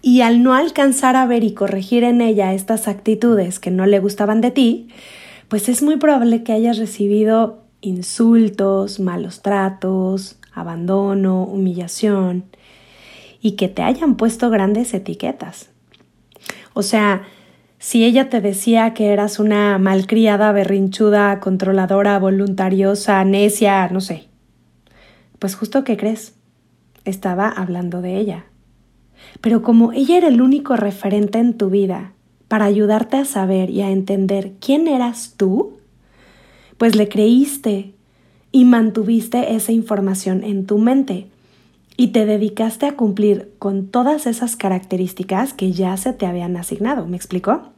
Y 0.00 0.22
al 0.22 0.42
no 0.42 0.54
alcanzar 0.54 1.16
a 1.16 1.26
ver 1.26 1.44
y 1.44 1.52
corregir 1.52 2.02
en 2.02 2.22
ella 2.22 2.54
estas 2.54 2.88
actitudes 2.88 3.58
que 3.58 3.70
no 3.70 3.84
le 3.84 3.98
gustaban 3.98 4.40
de 4.40 4.52
ti, 4.52 4.88
pues 5.48 5.68
es 5.68 5.82
muy 5.82 5.98
probable 5.98 6.42
que 6.44 6.54
hayas 6.54 6.78
recibido 6.78 7.58
insultos, 7.82 9.00
malos 9.00 9.42
tratos, 9.42 10.38
abandono, 10.54 11.42
humillación 11.44 12.44
y 13.42 13.52
que 13.52 13.68
te 13.68 13.82
hayan 13.82 14.16
puesto 14.16 14.48
grandes 14.48 14.94
etiquetas. 14.94 15.68
O 16.72 16.80
sea, 16.80 17.24
si 17.78 18.02
ella 18.02 18.30
te 18.30 18.40
decía 18.40 18.94
que 18.94 19.12
eras 19.12 19.38
una 19.38 19.76
malcriada, 19.76 20.52
berrinchuda, 20.52 21.38
controladora, 21.38 22.18
voluntariosa, 22.18 23.22
necia, 23.24 23.86
no 23.88 24.00
sé, 24.00 24.24
pues 25.38 25.54
justo 25.54 25.84
que 25.84 25.98
crees, 25.98 26.37
estaba 27.08 27.48
hablando 27.48 28.00
de 28.02 28.18
ella. 28.18 28.44
Pero 29.40 29.62
como 29.62 29.92
ella 29.92 30.16
era 30.16 30.28
el 30.28 30.40
único 30.40 30.76
referente 30.76 31.38
en 31.38 31.56
tu 31.56 31.70
vida 31.70 32.12
para 32.48 32.64
ayudarte 32.64 33.16
a 33.16 33.24
saber 33.24 33.70
y 33.70 33.82
a 33.82 33.90
entender 33.90 34.52
quién 34.60 34.88
eras 34.88 35.34
tú, 35.36 35.78
pues 36.76 36.96
le 36.96 37.08
creíste 37.08 37.94
y 38.52 38.64
mantuviste 38.64 39.54
esa 39.54 39.72
información 39.72 40.42
en 40.44 40.66
tu 40.66 40.78
mente 40.78 41.26
y 41.96 42.08
te 42.08 42.24
dedicaste 42.24 42.86
a 42.86 42.96
cumplir 42.96 43.52
con 43.58 43.88
todas 43.88 44.26
esas 44.26 44.56
características 44.56 45.52
que 45.52 45.72
ya 45.72 45.96
se 45.96 46.12
te 46.12 46.26
habían 46.26 46.56
asignado. 46.56 47.06
¿Me 47.06 47.16
explicó? 47.16 47.72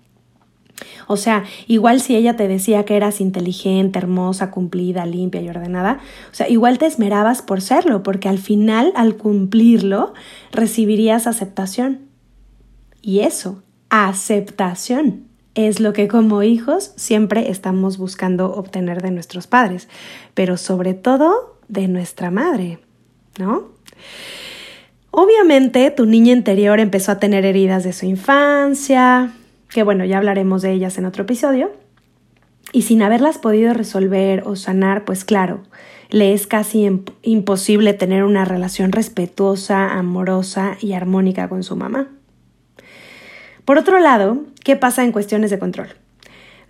O 1.06 1.16
sea, 1.16 1.44
igual 1.66 2.00
si 2.00 2.16
ella 2.16 2.36
te 2.36 2.48
decía 2.48 2.84
que 2.84 2.96
eras 2.96 3.20
inteligente, 3.20 3.98
hermosa, 3.98 4.50
cumplida, 4.50 5.06
limpia 5.06 5.40
y 5.40 5.48
ordenada, 5.48 5.98
o 6.30 6.34
sea, 6.34 6.48
igual 6.48 6.78
te 6.78 6.86
esmerabas 6.86 7.42
por 7.42 7.60
serlo, 7.60 8.02
porque 8.02 8.28
al 8.28 8.38
final, 8.38 8.92
al 8.94 9.16
cumplirlo, 9.16 10.14
recibirías 10.52 11.26
aceptación. 11.26 12.00
Y 13.02 13.20
eso, 13.20 13.62
aceptación, 13.88 15.30
es 15.54 15.80
lo 15.80 15.92
que 15.92 16.08
como 16.08 16.42
hijos 16.42 16.92
siempre 16.96 17.50
estamos 17.50 17.98
buscando 17.98 18.52
obtener 18.52 19.02
de 19.02 19.10
nuestros 19.10 19.46
padres, 19.46 19.88
pero 20.34 20.56
sobre 20.56 20.94
todo 20.94 21.58
de 21.68 21.88
nuestra 21.88 22.30
madre, 22.30 22.78
¿no? 23.38 23.68
Obviamente 25.10 25.90
tu 25.90 26.06
niña 26.06 26.32
interior 26.32 26.78
empezó 26.78 27.12
a 27.12 27.18
tener 27.18 27.44
heridas 27.44 27.82
de 27.82 27.92
su 27.92 28.06
infancia, 28.06 29.32
que 29.72 29.82
bueno, 29.82 30.04
ya 30.04 30.18
hablaremos 30.18 30.62
de 30.62 30.72
ellas 30.72 30.98
en 30.98 31.06
otro 31.06 31.22
episodio, 31.24 31.70
y 32.72 32.82
sin 32.82 33.02
haberlas 33.02 33.38
podido 33.38 33.74
resolver 33.74 34.42
o 34.46 34.56
sanar, 34.56 35.04
pues 35.04 35.24
claro, 35.24 35.62
le 36.08 36.32
es 36.32 36.46
casi 36.46 36.88
imposible 37.22 37.94
tener 37.94 38.24
una 38.24 38.44
relación 38.44 38.92
respetuosa, 38.92 39.92
amorosa 39.92 40.76
y 40.80 40.92
armónica 40.92 41.48
con 41.48 41.62
su 41.62 41.76
mamá. 41.76 42.08
Por 43.64 43.78
otro 43.78 43.98
lado, 43.98 44.38
¿qué 44.64 44.76
pasa 44.76 45.04
en 45.04 45.12
cuestiones 45.12 45.50
de 45.50 45.58
control? 45.58 45.88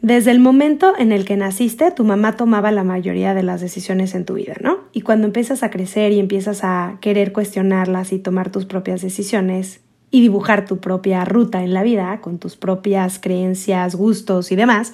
Desde 0.03 0.31
el 0.31 0.41
momento 0.41 0.95
en 0.99 1.13
el 1.13 1.27
que 1.27 1.37
naciste, 1.37 1.91
tu 1.91 2.05
mamá 2.05 2.37
tomaba 2.37 2.71
la 2.73 2.85
mayoría 2.85 3.35
de 3.35 3.43
las 3.43 3.61
decisiones 3.61 4.15
en 4.15 4.25
tu 4.25 4.35
vida, 4.35 4.55
¿no? 4.63 4.79
Y 4.93 5.03
cuando 5.03 5.27
empiezas 5.27 5.63
a 5.63 5.71
crecer 5.71 6.13
y 6.13 6.21
empiezas 6.21 6.61
a 6.65 6.97
querer 7.03 7.33
cuestionarlas 7.33 8.13
y 8.13 8.19
tomar 8.19 8.51
tus 8.51 8.65
propias 8.65 9.03
decisiones 9.03 9.81
y 10.11 10.21
dibujar 10.21 10.67
tu 10.67 10.79
propia 10.79 11.25
ruta 11.25 11.63
en 11.63 11.75
la 11.75 11.83
vida 11.83 12.21
con 12.21 12.39
tus 12.39 12.57
propias 12.57 13.19
creencias, 13.19 13.95
gustos 13.95 14.53
y 14.53 14.57
demás, 14.57 14.93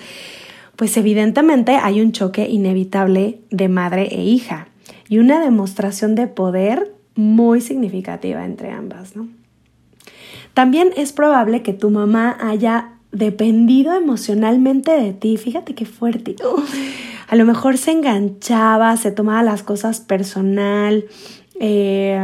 pues 0.77 0.97
evidentemente 0.97 1.77
hay 1.77 2.01
un 2.01 2.13
choque 2.13 2.49
inevitable 2.49 3.41
de 3.51 3.69
madre 3.69 4.09
e 4.13 4.23
hija 4.23 4.69
y 5.09 5.19
una 5.19 5.41
demostración 5.41 6.15
de 6.15 6.27
poder 6.27 6.93
muy 7.15 7.61
significativa 7.61 8.45
entre 8.45 8.71
ambas. 8.71 9.15
También 10.53 10.91
es 10.97 11.13
probable 11.13 11.63
que 11.63 11.73
tu 11.73 11.91
mamá 11.91 12.37
haya 12.41 12.93
dependido 13.13 13.95
emocionalmente 13.95 14.91
de 14.93 15.13
ti. 15.13 15.37
Fíjate 15.39 15.75
qué 15.75 15.87
fuerte. 15.87 16.37
a 17.29 17.37
lo 17.37 17.45
mejor 17.45 17.79
se 17.79 17.93
enganchaba, 17.93 18.97
se 18.97 19.11
tomaba 19.11 19.43
las 19.43 19.63
cosas 19.63 20.01
personal, 20.01 21.07
eh, 21.59 22.19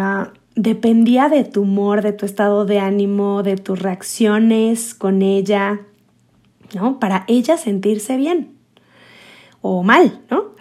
dependía 0.55 1.29
de 1.29 1.45
tu 1.45 1.63
humor, 1.63 2.03
de 2.03 2.13
tu 2.13 2.27
estado 2.27 2.65
de 2.65 2.79
ánimo, 2.79 3.43
de 3.43 3.57
tus 3.57 3.79
reacciones 3.79 4.95
con 4.95 5.23
ella, 5.23 5.81
¿no? 6.75 6.99
Para 6.99 7.25
ella 7.29 7.57
sentirse 7.57 8.17
bien 8.17 8.57
o 9.61 9.83
mal, 9.83 10.21
¿no? 10.31 10.53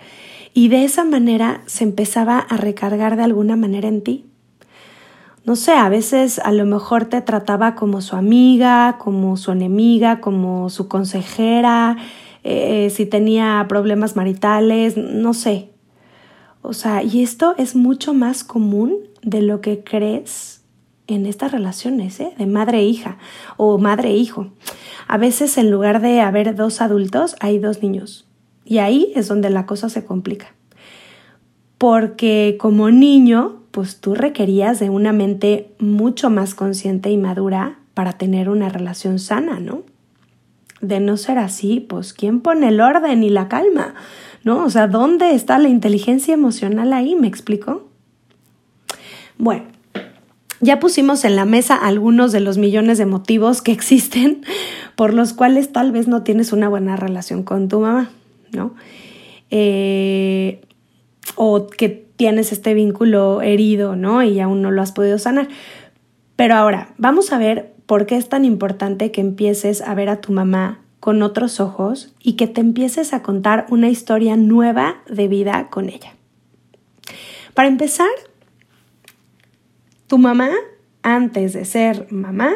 Y 0.54 0.68
de 0.68 0.84
esa 0.84 1.04
manera 1.04 1.62
se 1.66 1.84
empezaba 1.84 2.40
a 2.40 2.58
recargar 2.58 3.16
de 3.16 3.24
alguna 3.24 3.56
manera 3.56 3.88
en 3.88 4.02
ti 4.02 4.32
no 5.44 5.56
sé, 5.56 5.72
a 5.72 5.90
veces 5.90 6.40
a 6.40 6.52
lo 6.52 6.66
mejor 6.66 7.06
te 7.06 7.20
trataba 7.22 7.74
como 7.74 8.02
su 8.02 8.16
amiga, 8.16 8.98
como 9.00 9.38
su 9.38 9.52
enemiga, 9.52 10.22
como 10.22 10.70
su 10.70 10.88
consejera, 10.88 11.98
eh, 12.44 12.92
si 12.92 13.06
tenía 13.08 13.66
problemas 13.68 14.16
maritales, 14.16 14.98
no 14.98 15.34
sé. 15.34 15.72
O 16.62 16.74
sea, 16.74 17.02
y 17.02 17.24
esto 17.24 17.56
es 17.58 17.76
mucho 17.76 18.14
más 18.14 18.44
común 18.44 18.98
de 19.22 19.42
lo 19.42 19.62
que 19.62 19.84
crees 19.84 20.62
en 21.08 21.26
estas 21.26 21.52
relaciones, 21.52 22.20
¿eh? 22.20 22.34
de 22.38 22.46
madre 22.46 22.80
e 22.80 22.86
hija 22.86 23.18
o 23.58 23.78
madre 23.78 24.10
e 24.10 24.18
hijo. 24.18 24.52
A 25.08 25.18
veces 25.18 25.58
en 25.58 25.72
lugar 25.72 26.02
de 26.02 26.22
haber 26.22 26.56
dos 26.56 26.82
adultos, 26.82 27.36
hay 27.40 27.60
dos 27.60 27.82
niños. 27.82 28.28
Y 28.64 28.78
ahí 28.78 29.12
es 29.16 29.28
donde 29.28 29.50
la 29.50 29.66
cosa 29.66 29.90
se 29.90 30.06
complica. 30.06 30.54
Porque 31.78 32.58
como 32.60 32.92
niño 32.92 33.62
pues 33.72 34.00
tú 34.00 34.16
requerías 34.16 34.80
de 34.80 34.90
una 34.90 35.14
mente 35.14 35.74
mucho 35.80 36.30
más 36.30 36.56
consciente 36.56 37.10
y 37.10 37.18
madura 37.18 37.80
para 37.94 38.14
tener 38.14 38.50
una 38.50 38.70
relación 38.70 39.18
sana, 39.18 39.60
¿no? 39.60 39.84
De 40.82 41.00
no 41.00 41.18
ser 41.18 41.38
así, 41.38 41.80
pues 41.80 42.14
¿quién 42.14 42.42
pone 42.42 42.68
el 42.68 42.82
orden 42.82 43.24
y 43.24 43.30
la 43.30 43.48
calma? 43.48 43.96
¿No? 44.44 44.66
O 44.66 44.70
sea, 44.70 44.88
¿dónde 44.88 45.34
está 45.36 45.60
la 45.60 45.70
inteligencia 45.70 46.34
emocional 46.34 46.94
ahí? 46.94 47.16
¿Me 47.16 47.28
explico? 47.28 47.91
Bueno, 49.42 49.64
ya 50.60 50.80
pusimos 50.80 51.26
en 51.26 51.36
la 51.36 51.46
mesa 51.46 51.76
algunos 51.76 52.32
de 52.32 52.42
los 52.42 52.60
millones 52.60 53.00
de 53.00 53.08
motivos 53.08 53.64
que 53.64 53.72
existen 53.72 54.44
por 54.96 55.16
los 55.16 55.34
cuales 55.34 55.72
tal 55.72 55.92
vez 55.92 56.08
no 56.08 56.22
tienes 56.22 56.54
una 56.54 56.70
buena 56.70 56.96
relación 56.96 57.42
con 57.42 57.68
tu 57.68 57.80
mamá, 57.80 58.12
¿no? 58.52 58.76
Eh, 59.50 60.62
o 61.36 61.66
que 61.66 61.90
tienes 61.90 62.52
este 62.52 62.76
vínculo 62.76 63.42
herido, 63.42 63.96
¿no? 63.96 64.22
Y 64.22 64.40
aún 64.40 64.62
no 64.62 64.70
lo 64.70 64.84
has 64.84 64.92
podido 64.92 65.18
sanar. 65.18 65.48
Pero 66.36 66.54
ahora, 66.54 66.94
vamos 67.00 67.34
a 67.34 67.40
ver 67.40 67.74
por 67.88 68.06
qué 68.06 68.18
es 68.18 68.30
tan 68.30 68.46
importante 68.46 69.10
que 69.10 69.22
empieces 69.22 69.82
a 69.82 69.96
ver 69.96 70.10
a 70.10 70.22
tu 70.22 70.34
mamá 70.34 70.82
con 71.00 71.24
otros 71.24 71.60
ojos 71.60 72.14
y 72.22 72.34
que 72.34 72.46
te 72.46 72.62
empieces 72.62 73.12
a 73.14 73.24
contar 73.24 73.66
una 73.72 73.90
historia 73.90 74.38
nueva 74.38 75.02
de 75.10 75.28
vida 75.28 75.68
con 75.72 75.90
ella. 75.90 76.14
Para 77.56 77.70
empezar, 77.70 78.08
tu 80.12 80.18
mamá, 80.18 80.52
antes 81.04 81.54
de 81.54 81.64
ser 81.64 82.06
mamá, 82.12 82.52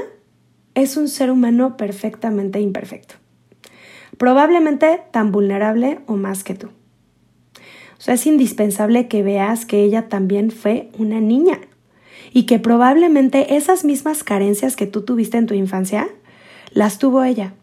es 0.73 0.97
un 0.97 1.07
ser 1.07 1.31
humano 1.31 1.77
perfectamente 1.77 2.59
imperfecto. 2.59 3.15
Probablemente 4.17 4.99
tan 5.11 5.31
vulnerable 5.31 5.99
o 6.05 6.17
más 6.17 6.43
que 6.43 6.55
tú. 6.55 6.67
Es 8.05 8.27
indispensable 8.27 9.07
que 9.07 9.23
veas 9.23 9.65
que 9.65 9.85
ella 9.85 10.09
también 10.09 10.51
fue 10.51 10.89
una 10.99 11.21
niña 11.21 11.61
y 12.33 12.43
que 12.43 12.59
probablemente 12.59 13.55
esas 13.55 13.85
mismas 13.85 14.25
carencias 14.25 14.75
que 14.75 14.85
tú 14.85 15.03
tuviste 15.03 15.37
en 15.37 15.45
tu 15.45 15.53
infancia, 15.53 16.09
las 16.73 16.99
tuvo 16.99 17.23
ella. 17.23 17.53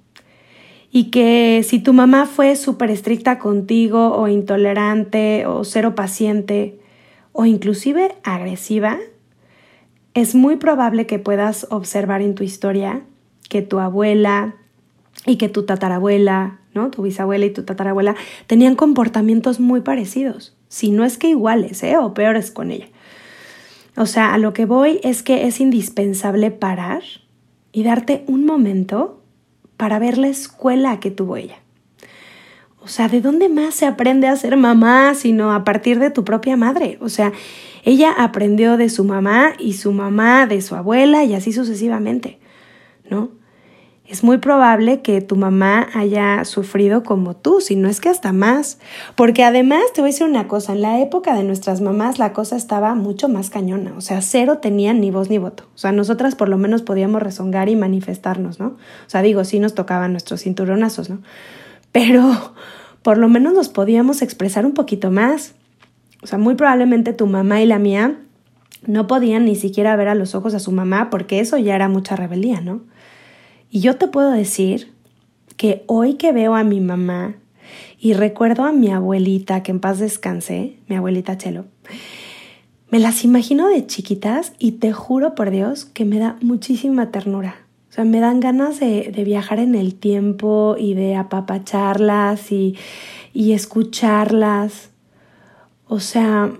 Y 0.90 1.10
que 1.10 1.62
si 1.68 1.80
tu 1.80 1.92
mamá 1.92 2.24
fue 2.24 2.56
súper 2.56 2.90
estricta 2.90 3.38
contigo 3.38 4.14
o 4.14 4.26
intolerante 4.26 5.44
o 5.44 5.64
cero 5.64 5.94
paciente 5.94 6.78
o 7.32 7.44
inclusive 7.44 8.14
agresiva, 8.22 8.98
es 10.14 10.34
muy 10.34 10.56
probable 10.56 11.06
que 11.06 11.18
puedas 11.18 11.66
observar 11.70 12.22
en 12.22 12.34
tu 12.34 12.44
historia 12.44 13.02
que 13.48 13.62
tu 13.62 13.80
abuela 13.80 14.54
y 15.26 15.36
que 15.36 15.48
tu 15.48 15.64
tatarabuela, 15.64 16.60
¿no? 16.74 16.90
Tu 16.90 17.02
bisabuela 17.02 17.44
y 17.44 17.50
tu 17.50 17.64
tatarabuela 17.64 18.14
tenían 18.46 18.76
comportamientos 18.76 19.60
muy 19.60 19.82
parecidos, 19.82 20.56
si 20.68 20.90
no 20.90 21.04
es 21.04 21.18
que 21.18 21.28
iguales, 21.28 21.82
¿eh? 21.82 21.96
O 21.96 22.14
peores 22.14 22.50
con 22.50 22.70
ella. 22.70 22.88
O 23.96 24.06
sea, 24.06 24.32
a 24.32 24.38
lo 24.38 24.52
que 24.52 24.64
voy 24.64 25.00
es 25.02 25.22
que 25.22 25.46
es 25.46 25.60
indispensable 25.60 26.50
parar 26.50 27.02
y 27.72 27.82
darte 27.82 28.24
un 28.26 28.46
momento 28.46 29.22
para 29.76 29.98
ver 29.98 30.16
la 30.16 30.28
escuela 30.28 30.98
que 30.98 31.10
tuvo 31.10 31.36
ella. 31.36 31.56
O 32.80 32.88
sea, 32.88 33.08
¿de 33.08 33.20
dónde 33.20 33.48
más 33.48 33.74
se 33.74 33.86
aprende 33.86 34.28
a 34.28 34.36
ser 34.36 34.56
mamá 34.56 35.14
sino 35.14 35.52
a 35.52 35.62
partir 35.62 35.98
de 35.98 36.10
tu 36.10 36.24
propia 36.24 36.56
madre? 36.56 36.98
O 37.00 37.08
sea, 37.08 37.32
ella 37.82 38.12
aprendió 38.16 38.76
de 38.76 38.88
su 38.88 39.04
mamá 39.04 39.52
y 39.58 39.74
su 39.74 39.92
mamá 39.92 40.46
de 40.46 40.60
su 40.62 40.74
abuela 40.74 41.24
y 41.24 41.34
así 41.34 41.52
sucesivamente, 41.52 42.38
¿no? 43.10 43.30
Es 44.12 44.22
muy 44.22 44.36
probable 44.36 45.00
que 45.00 45.22
tu 45.22 45.36
mamá 45.36 45.88
haya 45.94 46.44
sufrido 46.44 47.02
como 47.02 47.34
tú, 47.34 47.62
si 47.62 47.76
no 47.76 47.88
es 47.88 47.98
que 47.98 48.10
hasta 48.10 48.32
más. 48.34 48.78
Porque 49.14 49.42
además 49.42 49.80
te 49.94 50.02
voy 50.02 50.10
a 50.10 50.12
decir 50.12 50.26
una 50.26 50.48
cosa, 50.48 50.74
en 50.74 50.82
la 50.82 51.00
época 51.00 51.34
de 51.34 51.44
nuestras 51.44 51.80
mamás 51.80 52.18
la 52.18 52.34
cosa 52.34 52.56
estaba 52.56 52.94
mucho 52.94 53.30
más 53.30 53.48
cañona, 53.48 53.94
o 53.96 54.02
sea, 54.02 54.20
cero 54.20 54.58
tenían 54.58 55.00
ni 55.00 55.10
voz 55.10 55.30
ni 55.30 55.38
voto. 55.38 55.64
O 55.74 55.78
sea, 55.78 55.92
nosotras 55.92 56.34
por 56.34 56.50
lo 56.50 56.58
menos 56.58 56.82
podíamos 56.82 57.22
rezongar 57.22 57.70
y 57.70 57.76
manifestarnos, 57.76 58.60
¿no? 58.60 58.66
O 58.66 59.08
sea, 59.08 59.22
digo, 59.22 59.44
sí 59.44 59.60
nos 59.60 59.74
tocaban 59.74 60.12
nuestros 60.12 60.42
cinturonazos, 60.42 61.08
¿no? 61.08 61.22
Pero 61.90 62.54
por 63.02 63.16
lo 63.16 63.28
menos 63.28 63.54
nos 63.54 63.68
podíamos 63.68 64.20
expresar 64.20 64.66
un 64.66 64.74
poquito 64.74 65.10
más. 65.10 65.54
O 66.22 66.26
sea, 66.26 66.38
muy 66.38 66.54
probablemente 66.54 67.12
tu 67.12 67.26
mamá 67.26 67.60
y 67.60 67.66
la 67.66 67.78
mía 67.78 68.18
no 68.86 69.06
podían 69.06 69.44
ni 69.44 69.56
siquiera 69.56 69.96
ver 69.96 70.08
a 70.08 70.14
los 70.14 70.34
ojos 70.34 70.54
a 70.54 70.60
su 70.60 70.72
mamá 70.72 71.10
porque 71.10 71.40
eso 71.40 71.58
ya 71.58 71.74
era 71.74 71.88
mucha 71.88 72.16
rebeldía, 72.16 72.60
¿no? 72.60 72.82
Y 73.70 73.80
yo 73.80 73.96
te 73.96 74.08
puedo 74.08 74.30
decir 74.30 74.92
que 75.56 75.84
hoy 75.86 76.14
que 76.14 76.32
veo 76.32 76.54
a 76.54 76.64
mi 76.64 76.80
mamá 76.80 77.36
y 77.98 78.14
recuerdo 78.14 78.64
a 78.64 78.72
mi 78.72 78.90
abuelita, 78.90 79.62
que 79.62 79.70
en 79.70 79.80
paz 79.80 79.98
descanse, 79.98 80.76
mi 80.88 80.96
abuelita 80.96 81.38
Chelo, 81.38 81.66
me 82.90 82.98
las 82.98 83.24
imagino 83.24 83.68
de 83.68 83.86
chiquitas 83.86 84.52
y 84.58 84.72
te 84.72 84.92
juro 84.92 85.34
por 85.34 85.50
Dios 85.50 85.86
que 85.86 86.04
me 86.04 86.18
da 86.18 86.36
muchísima 86.42 87.10
ternura. 87.10 87.56
O 87.88 87.92
sea, 87.94 88.04
me 88.04 88.20
dan 88.20 88.40
ganas 88.40 88.80
de, 88.80 89.12
de 89.14 89.24
viajar 89.24 89.58
en 89.58 89.74
el 89.74 89.94
tiempo 89.94 90.76
y 90.78 90.94
de 90.94 91.16
apapacharlas 91.16 92.52
y, 92.52 92.76
y 93.32 93.52
escucharlas. 93.52 94.91
O 95.92 96.00
sea, 96.00 96.50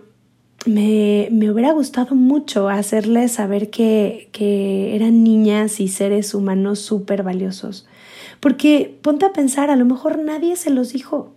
me, 0.66 1.28
me, 1.30 1.50
hubiera 1.50 1.72
gustado 1.72 2.14
mucho 2.14 2.68
hacerles 2.68 3.32
saber 3.32 3.70
que, 3.70 4.28
que 4.30 4.94
eran 4.94 5.24
niñas 5.24 5.80
y 5.80 5.88
seres 5.88 6.34
humanos 6.34 6.80
súper 6.80 7.22
valiosos. 7.22 7.86
Porque 8.40 8.94
ponte 9.00 9.24
a 9.24 9.32
pensar, 9.32 9.70
a 9.70 9.76
lo 9.76 9.86
mejor 9.86 10.18
nadie 10.18 10.54
se 10.56 10.68
los 10.68 10.92
dijo. 10.92 11.32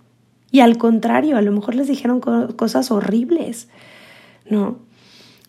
Y 0.51 0.59
al 0.59 0.77
contrario, 0.77 1.37
a 1.37 1.41
lo 1.41 1.53
mejor 1.53 1.75
les 1.75 1.87
dijeron 1.87 2.19
cosas 2.19 2.91
horribles. 2.91 3.69
¿No? 4.49 4.79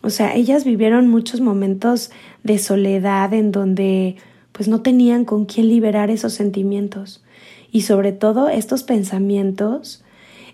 O 0.01 0.09
sea, 0.09 0.33
ellas 0.33 0.63
vivieron 0.63 1.09
muchos 1.09 1.41
momentos 1.41 2.11
de 2.45 2.59
soledad 2.59 3.33
en 3.33 3.51
donde 3.51 4.15
pues 4.53 4.69
no 4.69 4.81
tenían 4.81 5.25
con 5.25 5.43
quién 5.43 5.67
liberar 5.67 6.11
esos 6.11 6.31
sentimientos. 6.31 7.25
Y 7.73 7.81
sobre 7.81 8.13
todo 8.13 8.47
estos 8.47 8.83
pensamientos 8.83 10.05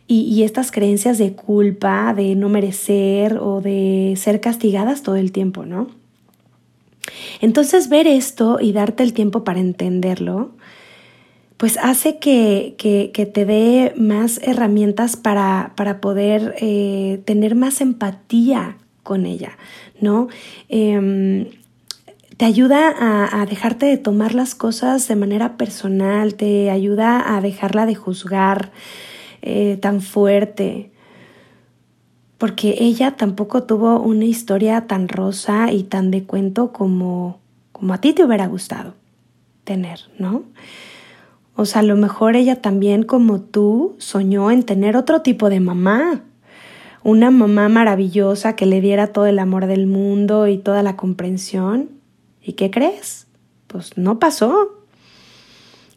y, 0.07 0.43
estas 0.43 0.71
creencias 0.71 1.17
de 1.17 1.33
culpa, 1.33 2.13
de 2.13 2.35
no 2.35 2.49
merecer 2.49 3.37
o 3.37 3.61
de 3.61 4.13
ser 4.17 4.41
castigadas 4.41 5.01
todo 5.01 5.15
el 5.15 5.31
tiempo, 5.31 5.65
¿no? 5.65 5.87
Entonces 7.41 7.89
ver 7.89 8.07
esto 8.07 8.59
y 8.61 8.73
darte 8.73 9.03
el 9.03 9.13
tiempo 9.13 9.43
para 9.43 9.59
entenderlo, 9.59 10.51
pues 11.57 11.77
hace 11.77 12.19
que, 12.19 12.75
que, 12.77 13.25
te 13.25 13.45
dé 13.45 13.93
más 13.95 14.39
herramientas 14.43 15.15
para, 15.15 15.73
para 15.75 16.01
poder 16.01 16.55
eh, 16.59 17.21
tener 17.25 17.55
más 17.55 17.79
empatía 17.79 18.77
con 19.03 19.25
ella, 19.25 19.57
¿no? 20.01 20.27
Em, 20.67 21.47
te 22.35 22.45
ayuda 22.45 22.89
a, 22.89 23.41
a, 23.41 23.45
dejarte 23.45 23.85
de 23.85 23.97
tomar 23.97 24.35
las 24.35 24.55
cosas 24.55 25.07
de 25.07 25.15
manera 25.15 25.55
personal, 25.55 26.35
te 26.35 26.69
ayuda 26.69 27.35
a 27.35 27.41
dejarla 27.41 27.85
de 27.85 27.95
juzgar, 27.95 28.71
eh, 29.45 29.77
tan 29.81 29.99
fuerte, 29.99 30.89
porque 32.37 32.77
ella 32.79 33.17
tampoco 33.17 33.63
tuvo 33.63 33.99
una 33.99 34.23
historia 34.23 34.87
tan 34.87 35.09
rosa 35.09 35.69
y 35.73 35.83
tan 35.83 36.11
de 36.11 36.23
cuento 36.23 36.71
como, 36.71 37.41
como 37.73 37.93
a 37.93 37.97
ti 37.99 38.13
te 38.13 38.23
hubiera 38.23 38.47
gustado 38.47 38.93
tener, 39.65 39.99
¿no? 40.17 40.43
O 41.57 41.65
sea, 41.65 41.81
a 41.81 41.83
lo 41.83 41.97
mejor 41.97 42.37
ella 42.37 42.61
también 42.61 43.03
como 43.03 43.41
tú 43.41 43.95
soñó 43.97 44.49
en 44.49 44.63
tener 44.63 44.95
otro 44.95 45.23
tipo 45.23 45.49
de 45.49 45.59
mamá, 45.59 46.23
una 47.03 47.29
mamá 47.29 47.67
maravillosa 47.67 48.55
que 48.55 48.65
le 48.65 48.79
diera 48.79 49.07
todo 49.07 49.25
el 49.25 49.39
amor 49.39 49.65
del 49.65 49.87
mundo 49.87 50.47
y 50.47 50.57
toda 50.57 50.83
la 50.83 50.95
comprensión. 50.95 51.89
¿Y 52.41 52.53
qué 52.53 52.71
crees? 52.71 53.27
Pues 53.67 53.97
no 53.97 54.19
pasó. 54.19 54.82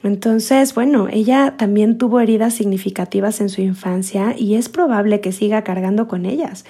Entonces, 0.02 0.74
bueno, 0.74 1.08
ella 1.10 1.54
también 1.56 1.98
tuvo 1.98 2.20
heridas 2.20 2.54
significativas 2.54 3.40
en 3.40 3.48
su 3.48 3.60
infancia 3.60 4.34
y 4.38 4.54
es 4.54 4.68
probable 4.68 5.20
que 5.20 5.32
siga 5.32 5.64
cargando 5.64 6.06
con 6.06 6.26
ellas 6.26 6.64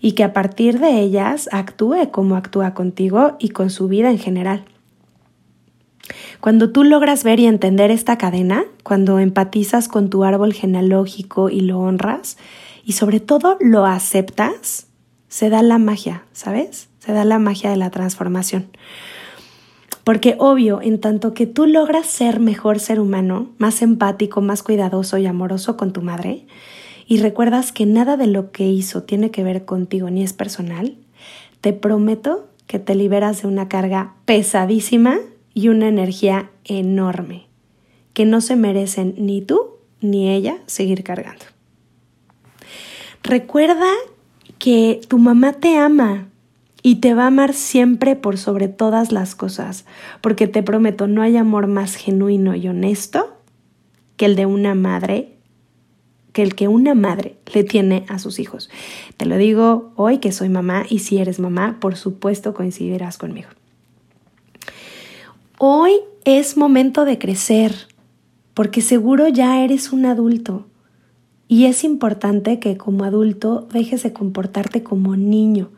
y 0.00 0.12
que 0.12 0.24
a 0.24 0.32
partir 0.32 0.78
de 0.78 1.00
ellas 1.00 1.48
actúe 1.52 2.10
como 2.10 2.36
actúa 2.36 2.74
contigo 2.74 3.36
y 3.38 3.50
con 3.50 3.70
su 3.70 3.88
vida 3.88 4.10
en 4.10 4.18
general. 4.18 4.64
Cuando 6.40 6.70
tú 6.70 6.84
logras 6.84 7.24
ver 7.24 7.40
y 7.40 7.46
entender 7.46 7.90
esta 7.90 8.18
cadena, 8.18 8.64
cuando 8.82 9.18
empatizas 9.18 9.88
con 9.88 10.10
tu 10.10 10.24
árbol 10.24 10.52
genealógico 10.52 11.50
y 11.50 11.60
lo 11.60 11.80
honras, 11.80 12.36
y 12.84 12.92
sobre 12.92 13.18
todo 13.18 13.56
lo 13.60 13.84
aceptas, 13.84 14.86
se 15.28 15.50
da 15.50 15.62
la 15.62 15.78
magia, 15.78 16.22
¿sabes? 16.32 16.88
Se 17.00 17.12
da 17.12 17.24
la 17.24 17.38
magia 17.38 17.70
de 17.70 17.76
la 17.76 17.90
transformación. 17.90 18.68
Porque 20.06 20.36
obvio, 20.38 20.80
en 20.82 21.00
tanto 21.00 21.34
que 21.34 21.48
tú 21.48 21.66
logras 21.66 22.06
ser 22.06 22.38
mejor 22.38 22.78
ser 22.78 23.00
humano, 23.00 23.50
más 23.58 23.82
empático, 23.82 24.40
más 24.40 24.62
cuidadoso 24.62 25.18
y 25.18 25.26
amoroso 25.26 25.76
con 25.76 25.92
tu 25.92 26.00
madre, 26.00 26.46
y 27.08 27.18
recuerdas 27.18 27.72
que 27.72 27.86
nada 27.86 28.16
de 28.16 28.28
lo 28.28 28.52
que 28.52 28.68
hizo 28.68 29.02
tiene 29.02 29.32
que 29.32 29.42
ver 29.42 29.64
contigo 29.64 30.08
ni 30.08 30.22
es 30.22 30.32
personal, 30.32 30.96
te 31.60 31.72
prometo 31.72 32.46
que 32.68 32.78
te 32.78 32.94
liberas 32.94 33.42
de 33.42 33.48
una 33.48 33.68
carga 33.68 34.14
pesadísima 34.26 35.18
y 35.54 35.70
una 35.70 35.88
energía 35.88 36.52
enorme, 36.62 37.48
que 38.12 38.26
no 38.26 38.40
se 38.40 38.54
merecen 38.54 39.16
ni 39.18 39.42
tú 39.42 39.70
ni 40.00 40.30
ella 40.30 40.58
seguir 40.66 41.02
cargando. 41.02 41.46
Recuerda 43.24 43.90
que 44.60 45.00
tu 45.08 45.18
mamá 45.18 45.54
te 45.54 45.76
ama, 45.76 46.28
y 46.86 47.00
te 47.00 47.14
va 47.14 47.24
a 47.24 47.26
amar 47.26 47.52
siempre 47.52 48.14
por 48.14 48.38
sobre 48.38 48.68
todas 48.68 49.10
las 49.10 49.34
cosas, 49.34 49.86
porque 50.20 50.46
te 50.46 50.62
prometo, 50.62 51.08
no 51.08 51.20
hay 51.20 51.36
amor 51.36 51.66
más 51.66 51.96
genuino 51.96 52.54
y 52.54 52.68
honesto 52.68 53.38
que 54.16 54.26
el 54.26 54.36
de 54.36 54.46
una 54.46 54.76
madre, 54.76 55.32
que 56.32 56.44
el 56.44 56.54
que 56.54 56.68
una 56.68 56.94
madre 56.94 57.38
le 57.52 57.64
tiene 57.64 58.04
a 58.08 58.20
sus 58.20 58.38
hijos. 58.38 58.70
Te 59.16 59.26
lo 59.26 59.36
digo 59.36 59.90
hoy 59.96 60.18
que 60.18 60.30
soy 60.30 60.48
mamá 60.48 60.84
y 60.88 61.00
si 61.00 61.18
eres 61.18 61.40
mamá, 61.40 61.78
por 61.80 61.96
supuesto 61.96 62.54
coincidirás 62.54 63.18
conmigo. 63.18 63.48
Hoy 65.58 65.90
es 66.24 66.56
momento 66.56 67.04
de 67.04 67.18
crecer, 67.18 67.74
porque 68.54 68.80
seguro 68.80 69.26
ya 69.26 69.64
eres 69.64 69.92
un 69.92 70.06
adulto. 70.06 70.66
Y 71.48 71.66
es 71.66 71.84
importante 71.84 72.58
que 72.58 72.76
como 72.76 73.04
adulto 73.04 73.68
dejes 73.72 74.02
de 74.02 74.12
comportarte 74.12 74.82
como 74.82 75.16
niño 75.16 75.70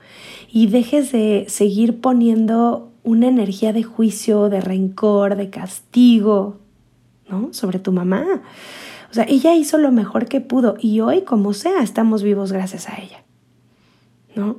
y 0.51 0.69
dejes 0.69 1.13
de 1.13 1.45
seguir 1.49 2.01
poniendo 2.01 2.91
una 3.05 3.29
energía 3.29 3.73
de 3.73 3.83
juicio, 3.83 4.49
de 4.49 4.61
rencor, 4.61 5.37
de 5.37 5.51
castigo, 5.51 6.59
¿no? 7.29 7.53
Sobre 7.53 7.79
tu 7.79 7.93
mamá. 7.93 8.43
O 9.11 9.15
sea, 9.15 9.25
ella 9.29 9.55
hizo 9.55 9.79
lo 9.79 9.93
mejor 9.93 10.27
que 10.27 10.41
pudo 10.41 10.77
y 10.81 11.01
hoy, 11.01 11.23
como 11.23 11.53
sea, 11.53 11.83
estamos 11.83 12.23
vivos 12.23 12.53
gracias 12.53 12.89
a 12.89 12.97
ella, 12.99 13.25
¿no? 14.35 14.57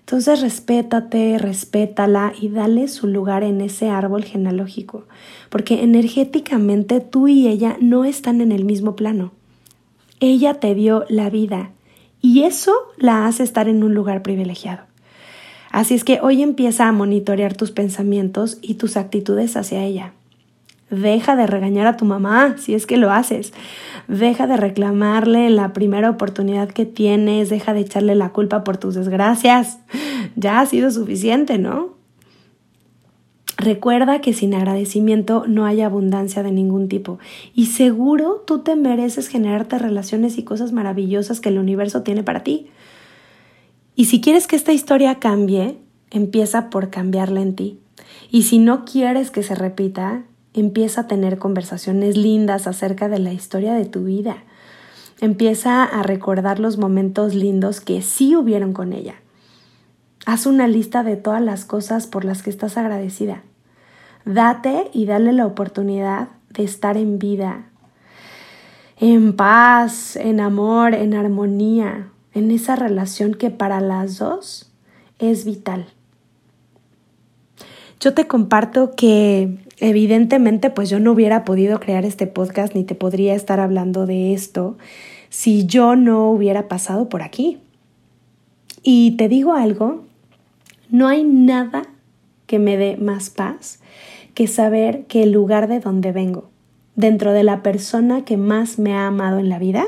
Entonces 0.00 0.40
respétate, 0.40 1.38
respétala 1.38 2.32
y 2.38 2.48
dale 2.48 2.88
su 2.88 3.06
lugar 3.06 3.42
en 3.42 3.60
ese 3.60 3.88
árbol 3.88 4.22
genealógico, 4.22 5.06
porque 5.48 5.82
energéticamente 5.82 7.00
tú 7.00 7.26
y 7.26 7.48
ella 7.48 7.76
no 7.80 8.04
están 8.04 8.40
en 8.40 8.52
el 8.52 8.64
mismo 8.64 8.96
plano. 8.96 9.32
Ella 10.20 10.54
te 10.54 10.74
dio 10.74 11.04
la 11.08 11.30
vida 11.30 11.70
y 12.20 12.44
eso 12.44 12.72
la 12.96 13.26
hace 13.26 13.42
estar 13.42 13.68
en 13.68 13.82
un 13.82 13.94
lugar 13.94 14.22
privilegiado. 14.22 14.84
Así 15.70 15.94
es 15.94 16.04
que 16.04 16.20
hoy 16.22 16.42
empieza 16.42 16.88
a 16.88 16.92
monitorear 16.92 17.56
tus 17.56 17.72
pensamientos 17.72 18.58
y 18.62 18.74
tus 18.74 18.96
actitudes 18.96 19.56
hacia 19.56 19.84
ella. 19.84 20.12
Deja 20.88 21.34
de 21.34 21.46
regañar 21.46 21.86
a 21.86 21.96
tu 21.96 22.04
mamá 22.04 22.56
si 22.58 22.74
es 22.74 22.86
que 22.86 22.96
lo 22.96 23.10
haces. 23.10 23.52
Deja 24.06 24.46
de 24.46 24.56
reclamarle 24.56 25.50
la 25.50 25.72
primera 25.72 26.10
oportunidad 26.10 26.68
que 26.68 26.86
tienes. 26.86 27.50
Deja 27.50 27.74
de 27.74 27.80
echarle 27.80 28.14
la 28.14 28.30
culpa 28.30 28.64
por 28.64 28.76
tus 28.76 28.94
desgracias. 28.94 29.78
Ya 30.36 30.60
ha 30.60 30.66
sido 30.66 30.90
suficiente, 30.90 31.58
¿no? 31.58 31.94
Recuerda 33.56 34.20
que 34.20 34.32
sin 34.32 34.52
agradecimiento 34.54 35.44
no 35.46 35.64
hay 35.64 35.80
abundancia 35.80 36.42
de 36.42 36.50
ningún 36.50 36.88
tipo 36.88 37.18
y 37.54 37.66
seguro 37.66 38.42
tú 38.46 38.60
te 38.60 38.74
mereces 38.74 39.28
generarte 39.28 39.78
relaciones 39.78 40.38
y 40.38 40.42
cosas 40.42 40.72
maravillosas 40.72 41.40
que 41.40 41.50
el 41.50 41.58
universo 41.58 42.02
tiene 42.02 42.24
para 42.24 42.42
ti. 42.42 42.68
Y 43.94 44.06
si 44.06 44.20
quieres 44.20 44.48
que 44.48 44.56
esta 44.56 44.72
historia 44.72 45.20
cambie, 45.20 45.78
empieza 46.10 46.68
por 46.68 46.90
cambiarla 46.90 47.42
en 47.42 47.54
ti. 47.54 47.78
Y 48.30 48.42
si 48.42 48.58
no 48.58 48.84
quieres 48.84 49.30
que 49.30 49.44
se 49.44 49.54
repita, 49.54 50.24
empieza 50.52 51.02
a 51.02 51.06
tener 51.06 51.38
conversaciones 51.38 52.16
lindas 52.16 52.66
acerca 52.66 53.08
de 53.08 53.20
la 53.20 53.32
historia 53.32 53.74
de 53.74 53.84
tu 53.84 54.04
vida. 54.04 54.42
Empieza 55.20 55.84
a 55.84 56.02
recordar 56.02 56.58
los 56.58 56.76
momentos 56.76 57.34
lindos 57.34 57.80
que 57.80 58.02
sí 58.02 58.34
hubieron 58.34 58.72
con 58.72 58.92
ella. 58.92 59.14
Haz 60.26 60.46
una 60.46 60.68
lista 60.68 61.02
de 61.02 61.16
todas 61.16 61.42
las 61.42 61.64
cosas 61.64 62.06
por 62.06 62.24
las 62.24 62.42
que 62.42 62.50
estás 62.50 62.78
agradecida. 62.78 63.42
Date 64.24 64.90
y 64.92 65.04
dale 65.04 65.32
la 65.32 65.46
oportunidad 65.46 66.28
de 66.50 66.64
estar 66.64 66.96
en 66.96 67.18
vida, 67.18 67.66
en 68.98 69.36
paz, 69.36 70.16
en 70.16 70.40
amor, 70.40 70.94
en 70.94 71.14
armonía, 71.14 72.08
en 72.32 72.50
esa 72.50 72.74
relación 72.74 73.34
que 73.34 73.50
para 73.50 73.80
las 73.80 74.18
dos 74.18 74.72
es 75.18 75.44
vital. 75.44 75.86
Yo 78.00 78.14
te 78.14 78.26
comparto 78.26 78.92
que 78.96 79.58
evidentemente 79.78 80.70
pues 80.70 80.88
yo 80.88 81.00
no 81.00 81.12
hubiera 81.12 81.44
podido 81.44 81.80
crear 81.80 82.04
este 82.04 82.26
podcast 82.26 82.74
ni 82.74 82.84
te 82.84 82.94
podría 82.94 83.34
estar 83.34 83.60
hablando 83.60 84.06
de 84.06 84.32
esto 84.32 84.76
si 85.28 85.66
yo 85.66 85.96
no 85.96 86.30
hubiera 86.30 86.68
pasado 86.68 87.08
por 87.08 87.22
aquí. 87.22 87.58
Y 88.82 89.16
te 89.16 89.28
digo 89.28 89.54
algo, 89.54 90.04
no 90.90 91.08
hay 91.08 91.24
nada 91.24 91.82
que 92.46 92.58
me 92.58 92.76
dé 92.76 92.96
más 92.96 93.30
paz 93.30 93.80
que 94.34 94.46
saber 94.48 95.04
que 95.06 95.22
el 95.22 95.32
lugar 95.32 95.68
de 95.68 95.80
donde 95.80 96.12
vengo, 96.12 96.50
dentro 96.96 97.32
de 97.32 97.44
la 97.44 97.62
persona 97.62 98.24
que 98.24 98.36
más 98.36 98.78
me 98.78 98.92
ha 98.94 99.06
amado 99.06 99.38
en 99.38 99.48
la 99.48 99.58
vida, 99.58 99.86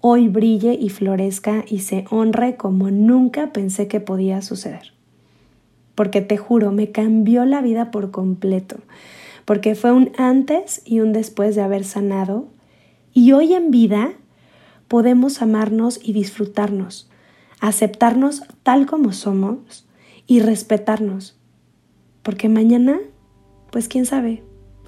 hoy 0.00 0.28
brille 0.28 0.74
y 0.74 0.88
florezca 0.88 1.64
y 1.68 1.80
se 1.80 2.04
honre 2.10 2.56
como 2.56 2.90
nunca 2.90 3.52
pensé 3.52 3.88
que 3.88 4.00
podía 4.00 4.42
suceder. 4.42 4.92
Porque 5.94 6.20
te 6.20 6.36
juro, 6.36 6.72
me 6.72 6.90
cambió 6.90 7.44
la 7.44 7.60
vida 7.60 7.90
por 7.90 8.10
completo, 8.10 8.76
porque 9.44 9.74
fue 9.74 9.92
un 9.92 10.10
antes 10.18 10.82
y 10.84 11.00
un 11.00 11.12
después 11.12 11.54
de 11.54 11.62
haber 11.62 11.84
sanado, 11.84 12.48
y 13.14 13.32
hoy 13.32 13.54
en 13.54 13.70
vida 13.70 14.12
podemos 14.88 15.40
amarnos 15.40 16.00
y 16.02 16.12
disfrutarnos, 16.12 17.08
aceptarnos 17.60 18.42
tal 18.62 18.86
como 18.86 19.12
somos 19.12 19.86
y 20.26 20.40
respetarnos, 20.40 21.38
porque 22.22 22.48
mañana, 22.48 22.98
pues 23.70 23.88
quién 23.88 24.06
sabe, 24.06 24.42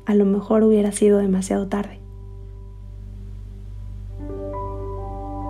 a 0.06 0.14
lo 0.14 0.24
mejor 0.24 0.62
hubiera 0.62 0.92
sido 0.92 1.18
demasiado 1.18 1.68
tarde. 1.68 2.00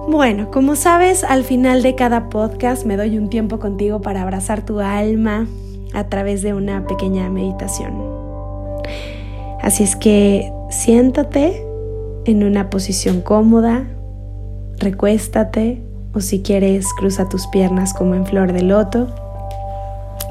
Bueno, 0.08 0.50
como 0.50 0.76
sabes, 0.76 1.24
al 1.24 1.44
final 1.44 1.82
de 1.82 1.94
cada 1.94 2.28
podcast 2.28 2.84
me 2.84 2.96
doy 2.96 3.16
un 3.16 3.30
tiempo 3.30 3.58
contigo 3.58 4.02
para 4.02 4.22
abrazar 4.22 4.64
tu 4.64 4.80
alma 4.80 5.46
a 5.94 6.08
través 6.08 6.42
de 6.42 6.52
una 6.52 6.86
pequeña 6.86 7.30
meditación. 7.30 7.94
Así 9.62 9.82
es 9.82 9.96
que 9.96 10.52
siéntate 10.68 11.64
en 12.26 12.44
una 12.44 12.68
posición 12.68 13.22
cómoda, 13.22 13.84
recuéstate 14.78 15.82
o 16.12 16.20
si 16.20 16.42
quieres 16.42 16.86
cruza 16.98 17.28
tus 17.28 17.46
piernas 17.46 17.94
como 17.94 18.14
en 18.14 18.26
flor 18.26 18.52
de 18.52 18.62
loto 18.62 19.23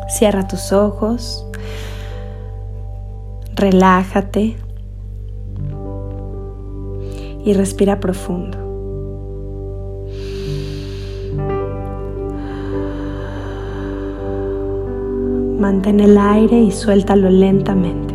Cierra 0.08 0.48
tus 0.48 0.72
ojos, 0.72 1.46
relájate 3.56 4.56
y 7.46 7.54
respira 7.54 8.00
profundo. 8.00 8.64
Mantén 15.60 16.00
el 16.02 16.18
aire 16.18 16.60
y 16.60 16.72
suéltalo 16.72 17.30
lentamente. 17.30 18.14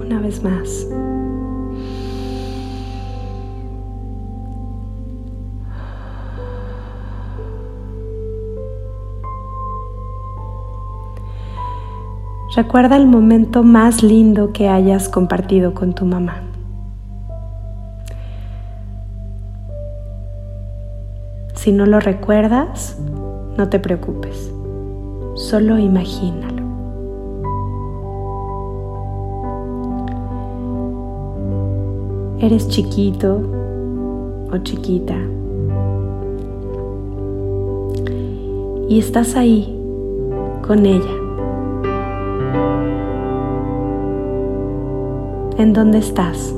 Una 0.00 0.20
vez 0.20 0.42
más. 0.42 0.81
Recuerda 12.54 12.98
el 12.98 13.06
momento 13.06 13.62
más 13.62 14.02
lindo 14.02 14.52
que 14.52 14.68
hayas 14.68 15.08
compartido 15.08 15.72
con 15.72 15.94
tu 15.94 16.04
mamá. 16.04 16.42
Si 21.54 21.72
no 21.72 21.86
lo 21.86 21.98
recuerdas, 21.98 22.98
no 23.56 23.70
te 23.70 23.78
preocupes, 23.78 24.52
solo 25.34 25.78
imagínalo. 25.78 26.62
Eres 32.38 32.68
chiquito 32.68 33.40
o 34.52 34.58
chiquita 34.58 35.16
y 38.90 38.98
estás 38.98 39.36
ahí 39.36 39.80
con 40.60 40.84
ella 40.84 41.21
¿En 45.62 45.72
dónde 45.72 45.98
estás? 45.98 46.52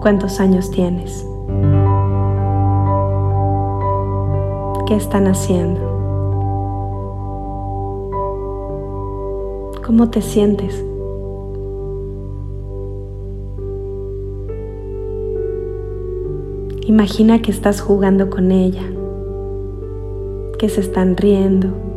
¿Cuántos 0.00 0.40
años 0.40 0.70
tienes? 0.70 1.28
¿Qué 4.86 4.96
están 4.96 5.26
haciendo? 5.26 5.82
¿Cómo 9.84 10.08
te 10.08 10.22
sientes? 10.22 10.82
Imagina 16.86 17.42
que 17.42 17.50
estás 17.50 17.82
jugando 17.82 18.30
con 18.30 18.50
ella, 18.50 18.84
que 20.58 20.70
se 20.70 20.80
están 20.80 21.18
riendo 21.18 21.91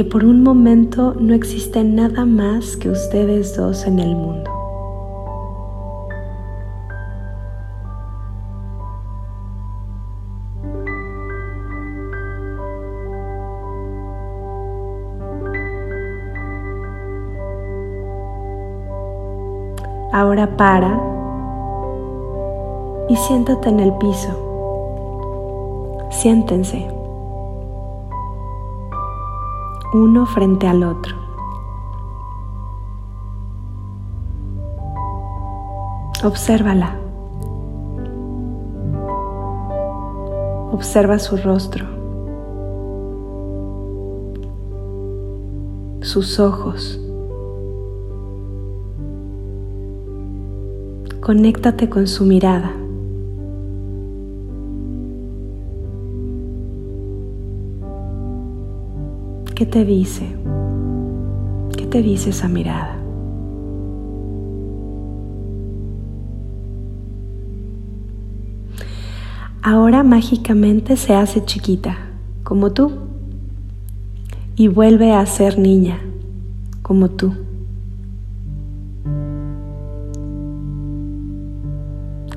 que 0.00 0.04
por 0.06 0.24
un 0.24 0.42
momento 0.42 1.14
no 1.20 1.34
existe 1.34 1.84
nada 1.84 2.24
más 2.24 2.74
que 2.78 2.88
ustedes 2.88 3.54
dos 3.54 3.86
en 3.86 3.98
el 3.98 4.16
mundo. 4.16 4.50
Ahora 20.14 20.56
para 20.56 20.98
y 23.10 23.16
siéntate 23.16 23.68
en 23.68 23.80
el 23.80 23.92
piso. 23.98 26.08
Siéntense 26.10 26.99
uno 29.92 30.24
frente 30.26 30.68
al 30.68 30.84
otro. 30.84 31.16
Obsérvala. 36.22 36.96
Observa 40.72 41.18
su 41.18 41.36
rostro, 41.36 41.84
sus 46.00 46.38
ojos. 46.38 47.00
Conéctate 51.20 51.88
con 51.90 52.06
su 52.06 52.24
mirada. 52.24 52.72
¿Qué 59.60 59.66
te 59.66 59.84
dice? 59.84 60.24
¿Qué 61.76 61.84
te 61.84 62.00
dice 62.00 62.30
esa 62.30 62.48
mirada? 62.48 62.96
ahora 69.60 70.02
mágicamente 70.02 70.96
se 70.96 71.14
hace 71.14 71.44
chiquita, 71.44 71.98
como 72.42 72.72
tú, 72.72 72.92
y 74.56 74.68
vuelve 74.68 75.12
a 75.12 75.26
ser 75.26 75.58
niña, 75.58 75.98
como 76.80 77.10
tú. 77.10 77.34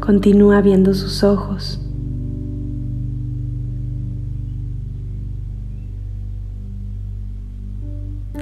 Continúa 0.01 0.59
viendo 0.59 0.93
sus 0.93 1.23
ojos. 1.23 1.82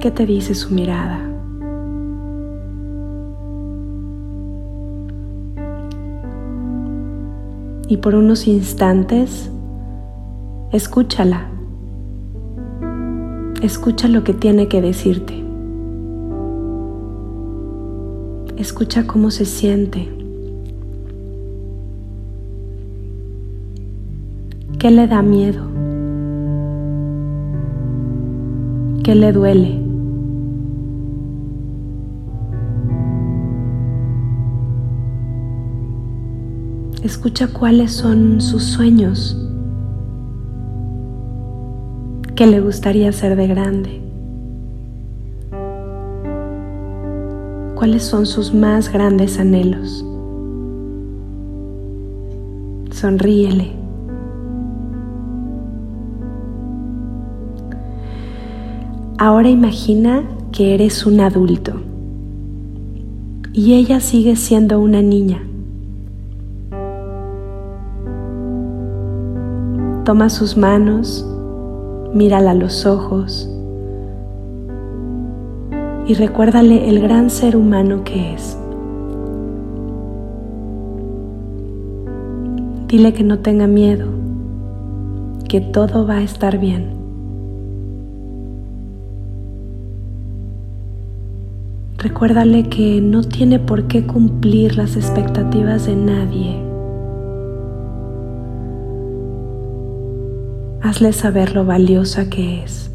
¿Qué 0.02 0.10
te 0.10 0.26
dice 0.26 0.56
su 0.56 0.74
mirada? 0.74 1.20
Y 7.86 7.98
por 7.98 8.16
unos 8.16 8.48
instantes, 8.48 9.48
escúchala. 10.72 11.46
Escucha 13.62 14.08
lo 14.08 14.24
que 14.24 14.34
tiene 14.34 14.66
que 14.66 14.82
decirte. 14.82 15.40
Escucha 18.56 19.06
cómo 19.06 19.30
se 19.30 19.44
siente. 19.44 20.08
¿Qué 24.80 24.90
le 24.90 25.06
da 25.06 25.22
miedo? 25.22 25.64
¿Qué 29.04 29.14
le 29.14 29.30
duele? 29.30 29.81
Escucha 37.02 37.48
cuáles 37.48 37.90
son 37.90 38.40
sus 38.40 38.62
sueños. 38.62 39.36
¿Qué 42.36 42.46
le 42.46 42.60
gustaría 42.60 43.10
ser 43.10 43.34
de 43.34 43.48
grande? 43.48 44.00
¿Cuáles 47.74 48.04
son 48.04 48.24
sus 48.24 48.54
más 48.54 48.92
grandes 48.92 49.40
anhelos? 49.40 50.04
Sonríele. 52.92 53.72
Ahora 59.18 59.48
imagina 59.48 60.22
que 60.52 60.74
eres 60.74 61.04
un 61.04 61.18
adulto 61.18 61.72
y 63.52 63.74
ella 63.74 63.98
sigue 63.98 64.36
siendo 64.36 64.78
una 64.78 65.02
niña. 65.02 65.42
Toma 70.04 70.30
sus 70.30 70.56
manos, 70.56 71.24
mírala 72.12 72.50
a 72.50 72.54
los 72.54 72.86
ojos 72.86 73.48
y 76.08 76.14
recuérdale 76.14 76.88
el 76.88 77.00
gran 77.00 77.30
ser 77.30 77.56
humano 77.56 78.02
que 78.02 78.34
es. 78.34 78.58
Dile 82.88 83.12
que 83.12 83.22
no 83.22 83.38
tenga 83.38 83.68
miedo, 83.68 84.08
que 85.48 85.60
todo 85.60 86.04
va 86.04 86.14
a 86.16 86.22
estar 86.22 86.58
bien. 86.58 86.90
Recuérdale 91.98 92.68
que 92.68 93.00
no 93.00 93.22
tiene 93.22 93.60
por 93.60 93.84
qué 93.86 94.04
cumplir 94.04 94.76
las 94.76 94.96
expectativas 94.96 95.86
de 95.86 95.94
nadie 95.94 96.71
hazle 100.92 101.14
saber 101.14 101.54
lo 101.54 101.64
valiosa 101.64 102.28
que 102.28 102.62
es 102.62 102.90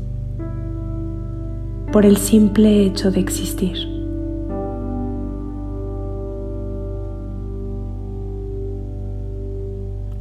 por 1.92 2.06
el 2.06 2.18
simple 2.18 2.86
hecho 2.86 3.10
de 3.10 3.20
existir. 3.20 3.76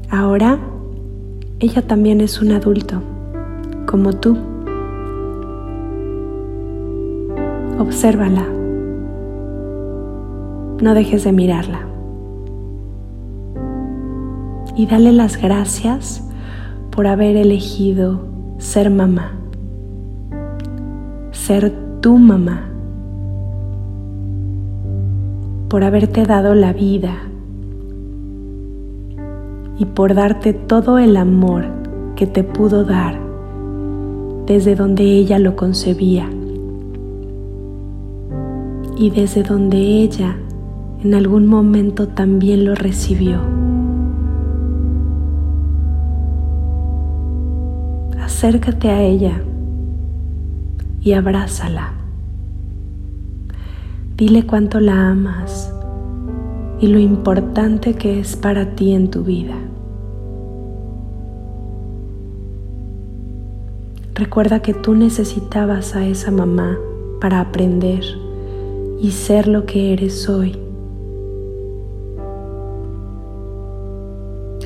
Ahora, 0.08 0.58
ella 1.58 1.82
también 1.82 2.22
es 2.22 2.40
un 2.40 2.52
adulto, 2.52 3.02
como 3.84 4.14
tú. 4.14 4.38
Obsérvala. 7.78 8.46
No 10.80 10.94
dejes 10.94 11.24
de 11.24 11.32
mirarla. 11.32 11.80
Y 14.74 14.86
dale 14.86 15.12
las 15.12 15.36
gracias 15.36 16.25
por 16.96 17.06
haber 17.06 17.36
elegido 17.36 18.20
ser 18.56 18.88
mamá, 18.88 19.32
ser 21.30 21.70
tu 22.00 22.16
mamá, 22.16 22.70
por 25.68 25.84
haberte 25.84 26.24
dado 26.24 26.54
la 26.54 26.72
vida 26.72 27.14
y 29.78 29.84
por 29.84 30.14
darte 30.14 30.54
todo 30.54 30.96
el 30.96 31.18
amor 31.18 31.66
que 32.14 32.26
te 32.26 32.42
pudo 32.42 32.82
dar 32.84 33.20
desde 34.46 34.74
donde 34.74 35.04
ella 35.04 35.38
lo 35.38 35.54
concebía 35.54 36.30
y 38.96 39.10
desde 39.10 39.42
donde 39.42 39.76
ella 39.76 40.38
en 41.04 41.14
algún 41.14 41.46
momento 41.46 42.08
también 42.08 42.64
lo 42.64 42.74
recibió. 42.74 43.55
Acércate 48.36 48.90
a 48.90 49.00
ella 49.00 49.40
y 51.00 51.14
abrázala. 51.14 51.94
Dile 54.14 54.44
cuánto 54.44 54.78
la 54.78 55.08
amas 55.08 55.72
y 56.78 56.88
lo 56.88 56.98
importante 56.98 57.94
que 57.94 58.20
es 58.20 58.36
para 58.36 58.74
ti 58.74 58.92
en 58.92 59.08
tu 59.08 59.24
vida. 59.24 59.54
Recuerda 64.14 64.60
que 64.60 64.74
tú 64.74 64.94
necesitabas 64.94 65.96
a 65.96 66.04
esa 66.04 66.30
mamá 66.30 66.78
para 67.22 67.40
aprender 67.40 68.04
y 69.00 69.12
ser 69.12 69.48
lo 69.48 69.64
que 69.64 69.94
eres 69.94 70.28
hoy. 70.28 70.60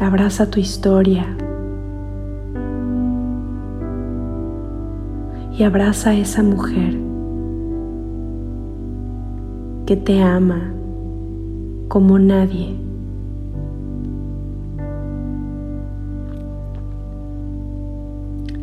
Abraza 0.01 0.51
tu 0.51 0.59
historia, 0.59 1.37
y 5.61 5.63
abraza 5.63 6.09
a 6.11 6.15
esa 6.15 6.43
mujer 6.43 6.97
que 9.85 9.95
te 9.95 10.23
ama 10.23 10.73
como 11.89 12.19
nadie. 12.19 12.79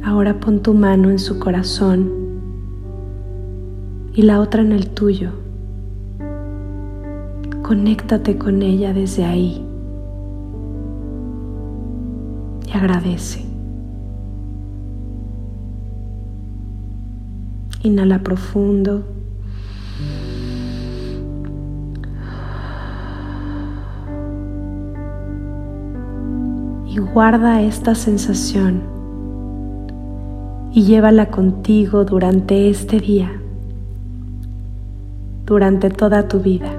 Ahora 0.04 0.40
pon 0.40 0.64
tu 0.64 0.74
mano 0.74 1.12
en 1.12 1.20
su 1.20 1.38
corazón 1.38 2.12
y 4.16 4.24
la 4.24 4.40
otra 4.40 4.64
en 4.64 4.72
el 4.72 4.90
tuyo. 4.90 5.30
Conéctate 7.62 8.40
con 8.40 8.64
ella 8.64 8.92
desde 8.94 9.24
ahí 9.24 9.64
y 12.66 12.72
agradece. 12.76 13.47
Inhala 17.88 18.20
profundo. 18.20 19.04
Y 26.86 26.98
guarda 27.00 27.62
esta 27.62 27.96
sensación 27.96 28.82
y 30.74 30.84
llévala 30.84 31.32
contigo 31.32 32.04
durante 32.04 32.70
este 32.70 33.00
día, 33.00 33.32
durante 35.46 35.90
toda 35.90 36.28
tu 36.28 36.42
vida. 36.42 36.72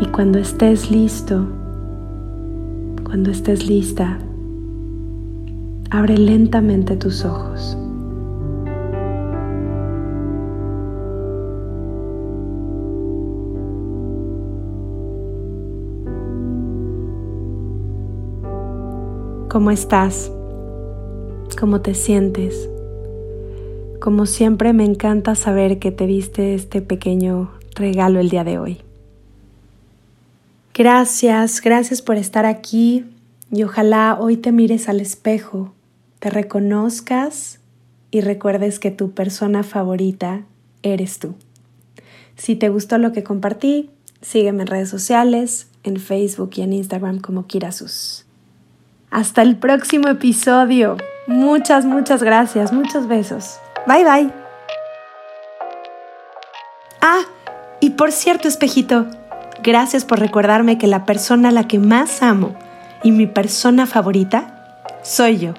Y 0.00 0.06
cuando 0.06 0.38
estés 0.38 0.92
listo, 0.92 1.44
cuando 3.04 3.32
estés 3.32 3.66
lista, 3.66 4.18
abre 5.90 6.18
lentamente 6.18 6.96
tus 6.96 7.24
ojos. 7.24 7.76
¿Cómo 19.56 19.70
estás? 19.70 20.30
¿Cómo 21.58 21.80
te 21.80 21.94
sientes? 21.94 22.68
Como 24.00 24.26
siempre 24.26 24.74
me 24.74 24.84
encanta 24.84 25.34
saber 25.34 25.78
que 25.78 25.90
te 25.90 26.06
diste 26.06 26.54
este 26.54 26.82
pequeño 26.82 27.52
regalo 27.74 28.20
el 28.20 28.28
día 28.28 28.44
de 28.44 28.58
hoy. 28.58 28.82
Gracias, 30.74 31.62
gracias 31.62 32.02
por 32.02 32.16
estar 32.18 32.44
aquí 32.44 33.06
y 33.50 33.62
ojalá 33.62 34.18
hoy 34.20 34.36
te 34.36 34.52
mires 34.52 34.90
al 34.90 35.00
espejo, 35.00 35.72
te 36.18 36.28
reconozcas 36.28 37.58
y 38.10 38.20
recuerdes 38.20 38.78
que 38.78 38.90
tu 38.90 39.12
persona 39.12 39.62
favorita 39.62 40.42
eres 40.82 41.18
tú. 41.18 41.34
Si 42.36 42.56
te 42.56 42.68
gustó 42.68 42.98
lo 42.98 43.12
que 43.12 43.24
compartí, 43.24 43.88
sígueme 44.20 44.64
en 44.64 44.66
redes 44.66 44.90
sociales, 44.90 45.68
en 45.82 45.96
Facebook 45.96 46.50
y 46.56 46.60
en 46.60 46.74
Instagram 46.74 47.20
como 47.20 47.46
Kirasus. 47.46 48.25
Hasta 49.10 49.42
el 49.42 49.56
próximo 49.56 50.08
episodio. 50.08 50.96
Muchas, 51.26 51.84
muchas 51.84 52.22
gracias, 52.22 52.72
muchos 52.72 53.08
besos. 53.08 53.58
Bye 53.86 54.04
bye. 54.04 54.30
Ah, 57.00 57.22
y 57.80 57.90
por 57.90 58.12
cierto, 58.12 58.48
espejito, 58.48 59.06
Gracias 59.66 60.04
por 60.04 60.20
recordarme 60.20 60.78
que 60.78 60.86
la 60.86 61.04
persona 61.04 61.48
a 61.48 61.52
la 61.52 61.66
que 61.66 61.80
más 61.80 62.22
amo 62.22 62.54
y 63.02 63.10
mi 63.10 63.26
persona 63.26 63.86
favorita 63.86 64.84
soy 65.02 65.38
yo. 65.38 65.54